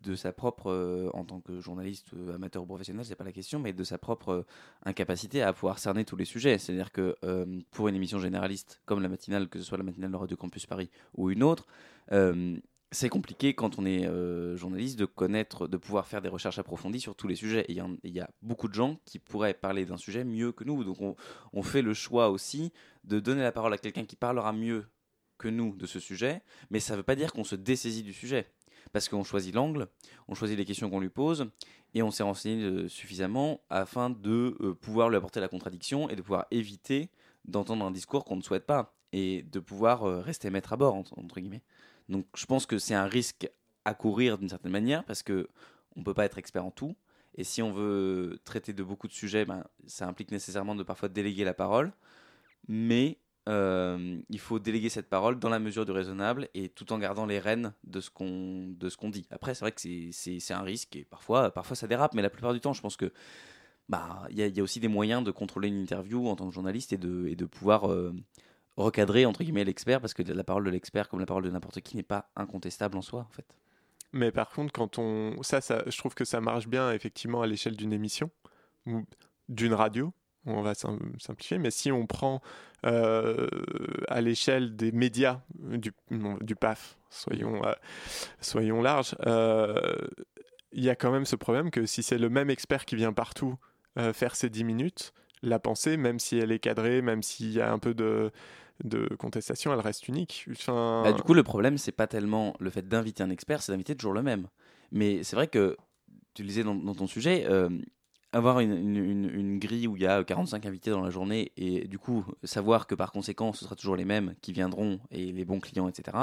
[0.04, 3.32] de sa propre, euh, en tant que journaliste euh, amateur ou professionnel, c'est pas la
[3.32, 4.46] question, mais de sa propre euh,
[4.84, 6.58] incapacité à pouvoir cerner tous les sujets.
[6.58, 7.16] C'est-à-dire que
[7.72, 10.90] pour une émission généraliste comme la matinale, que ce soit la matinale de Campus Paris
[11.16, 11.68] ou une autre,
[12.94, 14.08] c'est compliqué quand on est
[14.58, 17.66] journaliste de connaître, de pouvoir faire des recherches approfondies sur tous les sujets.
[17.70, 17.74] Et
[18.04, 20.84] Il y, a beaucoup de gens qui pourraient parler d'un sujet mieux que nous.
[20.84, 21.16] Donc on,
[21.54, 22.72] on fait le choix aussi
[23.04, 24.86] de donner la parole à quelqu'un qui parlera mieux
[25.42, 28.14] que nous de ce sujet, mais ça ne veut pas dire qu'on se dessaisit du
[28.14, 28.48] sujet.
[28.94, 29.88] Parce qu'on choisit l'angle,
[30.28, 31.50] on choisit les questions qu'on lui pose,
[31.94, 36.16] et on s'est renseigné euh, suffisamment afin de euh, pouvoir lui apporter la contradiction et
[36.16, 37.10] de pouvoir éviter
[37.46, 40.96] d'entendre un discours qu'on ne souhaite pas, et de pouvoir euh, rester maître à bord,
[40.96, 41.64] entre, guillemets.
[42.08, 43.50] Donc je pense que c'est un risque
[43.86, 45.48] à courir d'une certaine manière, parce que
[45.96, 46.96] on peut pas être expert en tout,
[47.36, 51.10] et si on veut traiter de beaucoup de sujets, ben, ça implique nécessairement de parfois
[51.10, 51.92] déléguer la parole,
[52.68, 53.18] mais
[53.50, 57.26] euh, il faut déléguer cette parole dans la mesure du raisonnable et tout en gardant
[57.26, 59.28] les rênes de ce qu'on de ce qu'on dit.
[59.32, 62.54] Après, c'est vrai que c'est- un risque et parfois, parfois ça dérape, mais la plupart
[62.54, 63.12] du temps, je pense que
[63.90, 66.36] bah il y, a- il y a aussi des moyens de contrôler une interview en
[66.36, 68.14] tant que journaliste et de, et de pouvoir euh,
[68.78, 71.82] recadrer entre guillemets l'expert parce que la parole de l'expert, comme la parole de n'importe
[71.82, 73.58] qui, n'est pas incontestable en soi en fait.
[74.14, 75.42] Mais par contre, quand on.
[75.42, 78.30] Ça, ça, je trouve que ça marche bien, effectivement, à l'échelle d'une émission
[78.86, 79.06] ou
[79.48, 80.14] d'une radio.
[80.46, 82.42] On va sim- simplifier, mais si on prend
[82.86, 83.48] euh,
[84.08, 85.92] à l'échelle des médias, du,
[86.56, 87.74] PAF, soyons, euh,
[88.42, 89.98] soyons larges, euh,
[90.72, 93.14] il y a quand même ce problème que si c'est le même expert qui vient
[93.14, 93.58] partout
[94.14, 95.14] faire ses 10 minutes,
[95.44, 98.32] la pensée, même si elle est cadrée, même s'il y a un peu de,
[99.20, 100.48] contestation, elle reste unique.
[100.52, 103.74] Enfin, Bah, du coup, le problème, c'est pas tellement le fait d'inviter un expert, c'est
[103.74, 104.48] d'inviter toujours le même.
[104.94, 105.76] Mais c'est vrai que,
[106.34, 107.46] tu le disais dans, dans ton sujet,
[108.34, 112.00] avoir une, une- grille où il y a 45 invités dans la journée et du
[112.00, 115.60] coup, savoir que par conséquent, ce sera toujours les mêmes qui viendront et les bons
[115.60, 116.18] clients, etc.,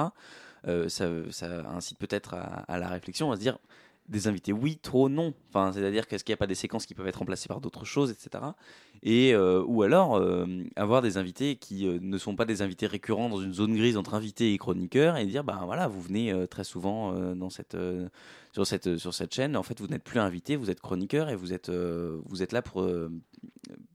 [0.67, 3.59] euh, ça, ça incite peut-être à, la réflexion, à se dire
[4.09, 5.35] des invités oui, trop non.
[5.51, 7.85] Enfin, c'est-à-dire qu'est-ce qu'il n'y a pas des séquences qui peuvent être remplacées par d'autres
[7.85, 8.43] choses, etc.
[9.03, 10.47] Et euh, ou alors euh,
[10.77, 14.15] avoir des invités qui ne sont pas des invités récurrents dans une zone grise entre
[14.15, 17.77] invités et chroniqueurs et dire ben voilà, vous venez très souvent dans cette
[18.53, 19.57] sur cette sur cette chaîne.
[19.57, 22.63] En fait, vous n'êtes plus invité, vous êtes chroniqueur et vous êtes euh, vous là
[22.63, 23.11] pour euh,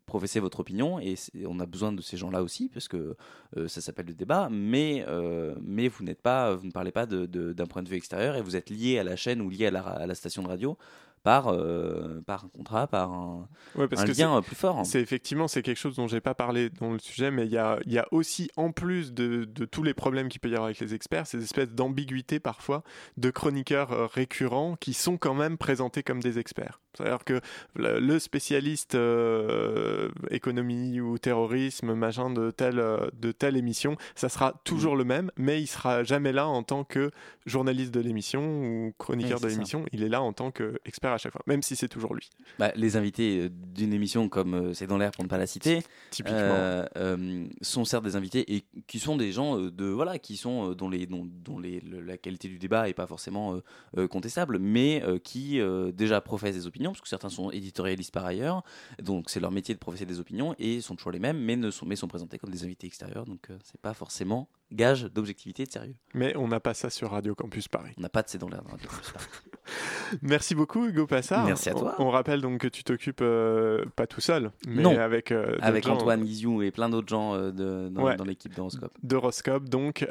[0.06, 1.00] professer votre opinion.
[1.00, 3.16] Et on a besoin de ces gens-là aussi parce que
[3.58, 4.50] euh, ça s'appelle le débat.
[4.52, 8.42] Mais euh, vous n'êtes pas vous ne parlez pas d'un point de vue extérieur et
[8.42, 10.78] vous êtes lié à la chaîne ou lié à la station de radio
[11.24, 14.86] par euh, par un contrat par un, Ouais, parce un que lien euh, plus fort
[14.86, 17.58] C'est effectivement c'est quelque chose dont j'ai pas parlé dans le sujet, mais il y
[17.58, 20.66] a, y a aussi en plus de, de tous les problèmes qu'il peut y avoir
[20.66, 22.84] avec les experts, ces espèces d'ambiguïté parfois
[23.18, 26.82] de chroniqueurs euh, récurrents qui sont quand même présentés comme des experts.
[26.96, 27.42] C'est-à-dire que
[27.76, 32.84] le, spécialiste euh, économie ou terrorisme, machin de telle
[33.20, 36.84] de telle émission, ça sera toujours le même, mais il sera jamais là en tant
[36.84, 37.10] que
[37.48, 39.86] journaliste de l'émission ou chroniqueur de l'émission.
[39.92, 42.30] Il est là en tant qu'expert à chaque fois, même si c'est toujours lui.
[42.60, 45.48] Bah, les invités euh, d'une émission comme euh, C'est dans l'air pour ne pas la
[45.48, 46.40] citer, Typiquement.
[46.40, 50.74] euh, euh, sont certes des invités et qui sont des gens de voilà qui sont
[50.74, 53.60] dont les dont, dont les, le- la qualité du débat est pas forcément
[53.98, 55.60] euh, contestable, mais qui
[55.94, 58.64] déjà professent des opinions parce que certains sont éditorialistes par ailleurs,
[59.02, 61.72] donc c'est leur métier de professer des opinions et sont toujours les mêmes, mais ne
[61.72, 65.66] sont mais sont présentés comme des invités extérieurs, donc c'est pas forcément gage d'objectivité et
[65.66, 65.96] de sérieux.
[66.14, 67.94] Mais on n'a pas ça sur Radio Campus Paris.
[67.98, 69.26] On n'a pas de C'est dans l'air Radio Campus Paris.
[70.22, 71.46] Merci beaucoup Hugo Passard.
[71.46, 71.96] Merci à toi.
[72.00, 75.58] On, on rappelle donc que tu t'occupes euh, pas tout seul, mais non, avec euh,
[75.62, 78.16] avec gens Antoine Guizou et plein d'autres gens euh, de, dans, Ouais.
[78.18, 78.92] dans l'équipe d'Horoscope.
[79.02, 80.06] d'Horoscope, donc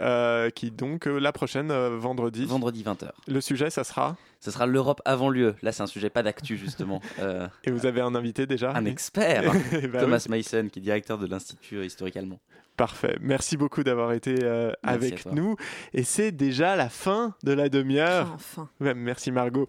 [0.54, 2.46] qui donc la prochaine vendredi.
[2.46, 3.10] Vendredi 20h.
[3.28, 4.16] Le sujet, ça sera.
[4.40, 5.54] Ce sera l'Europe avant lieu.
[5.62, 7.00] Là, c'est un sujet pas d'actu, justement.
[7.64, 10.30] Et vous avez un invité déjà un expert, Eh ben Thomas oui.
[10.38, 12.40] Meissen, qui est directeur de l'Institut historique allemand.
[12.82, 13.16] Parfait.
[13.20, 15.54] Merci beaucoup d'avoir été euh, avec nous.
[15.94, 18.32] Et c'est déjà la fin de la demi-heure.
[18.34, 18.68] Enfin.
[18.80, 19.68] Ouais, merci Margot.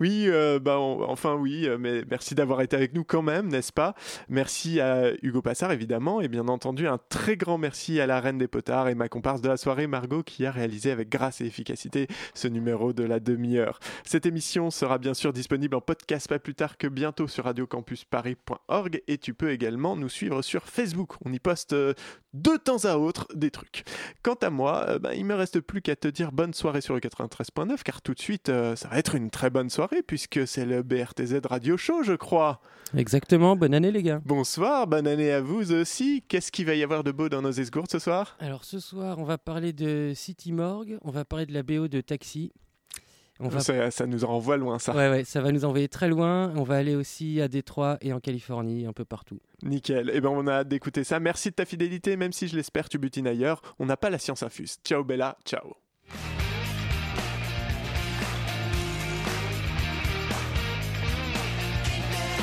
[0.00, 3.48] Oui, euh, bah, on- enfin oui, euh, mais merci d'avoir été avec nous quand même,
[3.48, 3.94] n'est-ce pas?
[4.30, 8.38] Merci à Hugo Passard évidemment, et bien entendu un très grand merci à la Reine
[8.38, 11.44] des Potards et ma comparse de la soirée Margot qui a réalisé avec grâce et
[11.44, 13.78] efficacité ce numéro de la demi-heure.
[14.06, 19.02] Cette émission sera bien sûr disponible en podcast pas plus tard que bientôt sur radiocampusparis.org
[19.06, 21.12] et tu peux également nous suivre sur Facebook.
[21.26, 21.92] On y poste euh,
[22.56, 23.84] de temps à autre des trucs.
[24.22, 26.94] Quant à moi, euh, bah, il me reste plus qu'à te dire bonne soirée sur
[26.94, 30.46] le 93.9 car tout de suite euh, ça va être une très bonne soirée puisque
[30.46, 32.60] c'est le BRTZ Radio Show je crois.
[32.96, 34.20] Exactement, bonne année les gars.
[34.24, 36.22] Bonsoir, bonne année à vous aussi.
[36.28, 38.36] Qu'est-ce qu'il va y avoir de beau dans nos esgourdes ce soir?
[38.38, 41.88] Alors ce soir, on va parler de City Morgue, on va parler de la BO
[41.88, 42.52] de Taxi.
[43.40, 43.60] On va...
[43.60, 44.94] ça, ça nous renvoie loin ça.
[44.94, 46.52] Ouais, ouais, ça va nous envoyer très loin.
[46.56, 49.40] On va aller aussi à Détroit et en Californie, un peu partout.
[49.62, 50.10] Nickel.
[50.14, 51.18] Eh ben on a hâte d'écouter ça.
[51.18, 53.60] Merci de ta fidélité même si je l'espère tu butines ailleurs.
[53.78, 54.76] On n'a pas la science infuse.
[54.84, 55.74] Ciao Bella, ciao.